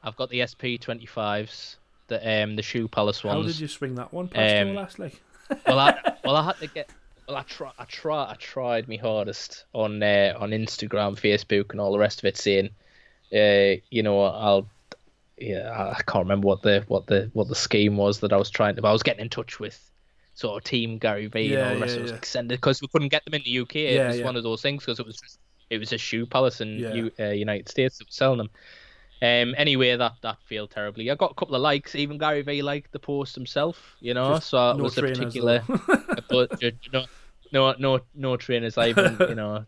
[0.02, 1.76] I've got the SP twenty fives.
[2.08, 3.42] The um the shoe palace ones.
[3.42, 5.20] How did you swing that one past Um, last like?
[5.66, 6.90] well, I well I had to get.
[7.28, 11.80] Well, I try, I try, I tried my hardest on uh, on Instagram, Facebook, and
[11.80, 12.70] all the rest of it, saying,
[13.34, 14.66] uh, you know, I'll,
[15.36, 18.48] yeah, I can't remember what the what the what the scheme was that I was
[18.48, 18.82] trying to.
[18.82, 19.78] But I was getting in touch with
[20.32, 22.08] sort of Team Gary Vee and all the rest yeah, of it.
[22.08, 22.14] yeah.
[22.14, 23.74] Like, send it because we couldn't get them in the UK.
[23.74, 24.24] Yeah, it was yeah.
[24.24, 26.94] one of those things because it was just, it was a shoe palace in Yeah.
[26.94, 28.50] U, uh, United States that was selling them.
[29.20, 31.10] Um, anyway, that that failed terribly.
[31.10, 31.94] I got a couple of likes.
[31.94, 34.34] Even Gary Vee liked the post himself, you know.
[34.34, 35.62] Just so it no was a particular
[36.28, 37.04] but you know,
[37.52, 38.78] no, no, no trainers.
[38.78, 39.64] I even, you know,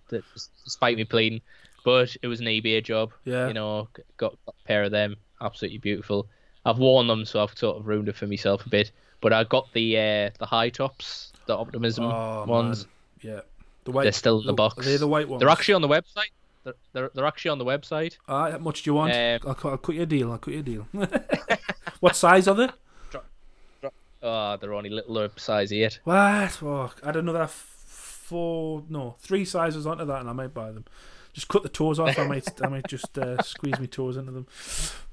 [0.64, 1.40] despite me pleading,
[1.84, 3.12] but it was an eBay job.
[3.24, 3.48] Yeah.
[3.48, 6.28] You know, got, a pair of them, absolutely beautiful.
[6.64, 8.92] I've worn them, so I've sort of ruined it for myself a bit.
[9.20, 12.86] But I got the uh, the high tops, the Optimism Oh, ones.
[13.22, 13.34] man.
[13.34, 13.40] Yeah.
[13.84, 14.04] The white.
[14.04, 14.84] They're still in the box.
[14.86, 15.40] They're the white ones.
[15.40, 16.30] They're actually on the website.
[16.64, 18.16] They're, they're, they're actually on the website.
[18.28, 19.12] Ah, how much do you want?
[19.12, 20.30] Um, I'll, cut- I'll cut you a deal.
[20.32, 20.88] I'll cut you a deal.
[22.00, 22.68] what size are they?
[24.22, 26.00] Oh, they're only little size eight.
[26.04, 26.62] What?
[26.62, 27.50] Oh, I don't know that.
[27.50, 30.84] Four, no, three sizes onto that, and I might buy them.
[31.32, 32.18] Just cut the toes off.
[32.18, 34.46] I might, I might just uh, squeeze my toes into them.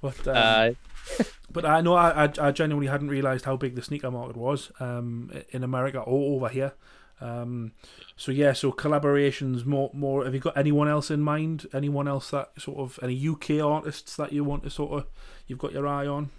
[0.01, 3.81] But, um, Uh, but I know I, I, I genuinely hadn't realised how big the
[3.81, 6.73] sneaker market was um, in America or over here.
[7.19, 7.71] Um,
[8.15, 10.23] so yeah, so collaborations more more.
[10.25, 11.65] Have you got anyone else in mind?
[11.73, 15.07] Anyone else that sort of any UK artists that you want to sort of
[15.47, 16.29] you've got your eye on?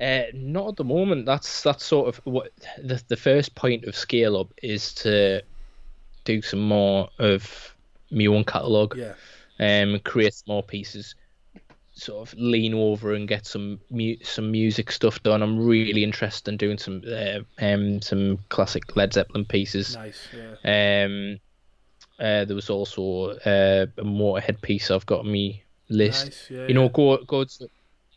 [0.00, 1.24] Uh, not at the moment.
[1.24, 5.42] That's that's sort of what the the first point of scale up is to
[6.24, 7.74] do some more of
[8.10, 8.96] my own catalogue.
[8.96, 9.14] Yeah,
[9.58, 11.14] Um, create more pieces.
[11.98, 15.42] Sort of lean over and get some mu- some music stuff done.
[15.42, 19.96] I'm really interested in doing some uh, um some classic Led Zeppelin pieces.
[19.96, 20.28] nice.
[20.32, 21.40] Yeah, Um,
[22.18, 26.50] uh, there was also uh, a Motorhead piece I've got on my list nice.
[26.50, 26.88] Yeah, you know yeah.
[26.92, 27.70] go go to,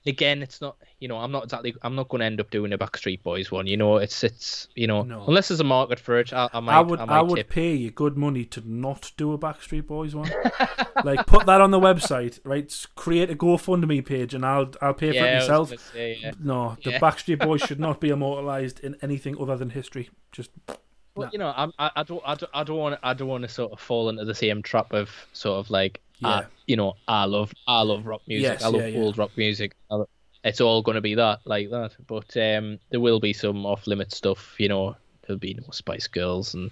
[0.06, 2.72] again it's not you know i'm not exactly i'm not going to end up doing
[2.72, 5.26] a backstreet boys one you know it's it's you know No.
[5.28, 7.36] unless there's a market for it i, I might I i, would might I, would
[7.36, 7.50] tip.
[7.50, 10.32] pay you good money to not do a Backstreet Boys one.
[11.04, 12.74] like put that on the website, right?
[12.96, 15.74] Create a GoFundMe page, and I'll I'll pay for yeah, it myself.
[15.94, 16.32] say, yeah.
[16.40, 17.00] No, the Yeah.
[17.00, 20.10] Backstreet Boys should not be immortalized in anything other than history.
[20.32, 20.78] Just but
[21.26, 21.30] Nah.
[21.34, 23.50] you know I'm, I, I don't i don't i don't want i don't want to
[23.50, 26.30] sort of fall into the same trap of sort of like Yeah.
[26.30, 29.00] uh, you know i love i love rock music Yes, i love yeah, yeah.
[29.00, 30.10] old rock music I lo-
[30.44, 31.96] it's all going to be that like that.
[32.08, 34.56] But um, there will be some off limit stuff.
[34.58, 34.96] You know,
[35.28, 36.72] there'll be no Spice Girls and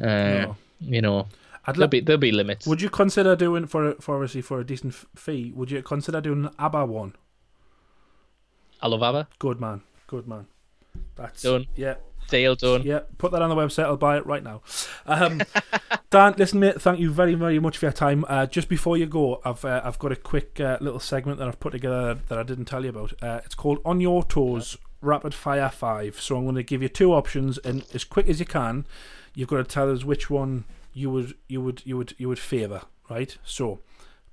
[0.00, 0.06] uh,
[0.46, 0.56] No.
[0.80, 1.26] you know
[1.66, 2.66] I'd there'll li- be there'll be limits.
[2.66, 5.52] would you consider doing for for obviously for a decent fee?
[5.54, 7.14] Would you consider doing an ABBA one?
[8.80, 9.28] I love ABBA.
[9.38, 10.46] Good man, good man.
[11.14, 11.66] That's Done.
[11.76, 11.96] Yeah,
[12.28, 12.82] Deal done.
[12.82, 13.00] yeah.
[13.18, 13.84] Put that on the website.
[13.84, 14.62] I'll buy it right now.
[15.06, 15.42] Um,
[16.10, 16.80] Dan, listen, mate.
[16.80, 18.24] Thank you very, very much for your time.
[18.28, 21.48] Uh, just before you go, I've uh, I've got a quick uh, little segment that
[21.48, 23.12] I've put together that I didn't tell you about.
[23.22, 26.20] Uh, it's called On Your Toes Rapid Fire Five.
[26.20, 28.86] So I'm going to give you two options, and as quick as you can,
[29.34, 30.64] you've got to tell us which one
[30.94, 32.82] you would you would you would you would favour.
[33.10, 33.36] Right.
[33.44, 33.80] So,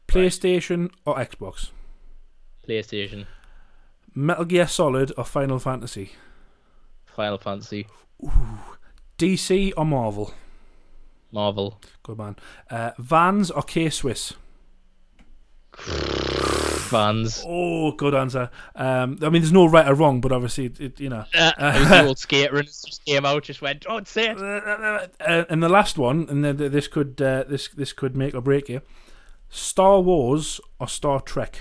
[0.08, 1.72] PlayStation or Xbox,
[2.68, 3.26] PlayStation,
[4.16, 6.12] Metal Gear Solid or Final Fantasy,
[7.20, 7.86] Final Fantasy,
[9.18, 10.34] DC or Marvel.
[11.34, 12.38] Marvel, Good man.
[12.70, 14.36] Uh, Vans or K Swiss.
[16.90, 17.44] Vans.
[17.46, 18.50] Oh, good answer.
[18.74, 21.26] Um, I mean, there's no right or wrong, but obviously, it, it, you know.
[21.38, 24.38] Uh, it was the old skater and just came out, just went, don't say it.
[24.40, 28.40] Uh, and the last one, and then this could uh, this this could make or
[28.40, 28.80] break you.
[29.50, 31.60] Star Wars or Star Trek?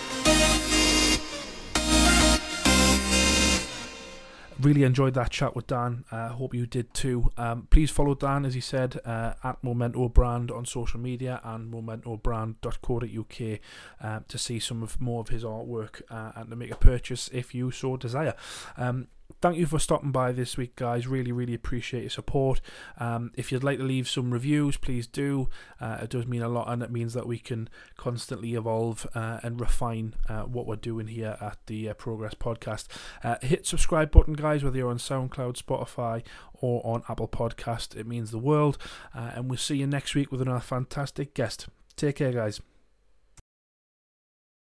[4.60, 6.06] Really enjoyed that chat with Dan.
[6.10, 7.32] I uh, hope you did too.
[7.38, 11.74] Um, please follow Dan, as he said, uh, at Momento Brand on social media and
[11.74, 13.60] momentobrand.co.uk
[14.02, 17.30] uh, to see some of more of his artwork uh, and to make a purchase
[17.34, 18.36] if you so desire.
[18.78, 19.10] Um,
[19.42, 21.08] thank you for stopping by this week, guys.
[21.08, 22.62] Really, really appreciate your support.
[22.98, 25.50] Um, if you'd like to leave some reviews, please do.
[25.82, 29.40] Uh, it does mean a lot, and it means that we can constantly evolve uh,
[29.44, 32.88] and refine uh, what we're doing here at the uh, Progress Podcast.
[33.24, 37.96] Uh, hit subscribe button, guys, whether you're on SoundCloud, Spotify, or on Apple Podcast.
[37.96, 38.78] It means the world.
[39.14, 41.68] Uh, and we'll see you next week with another fantastic guest.
[41.96, 42.62] Take care, guys.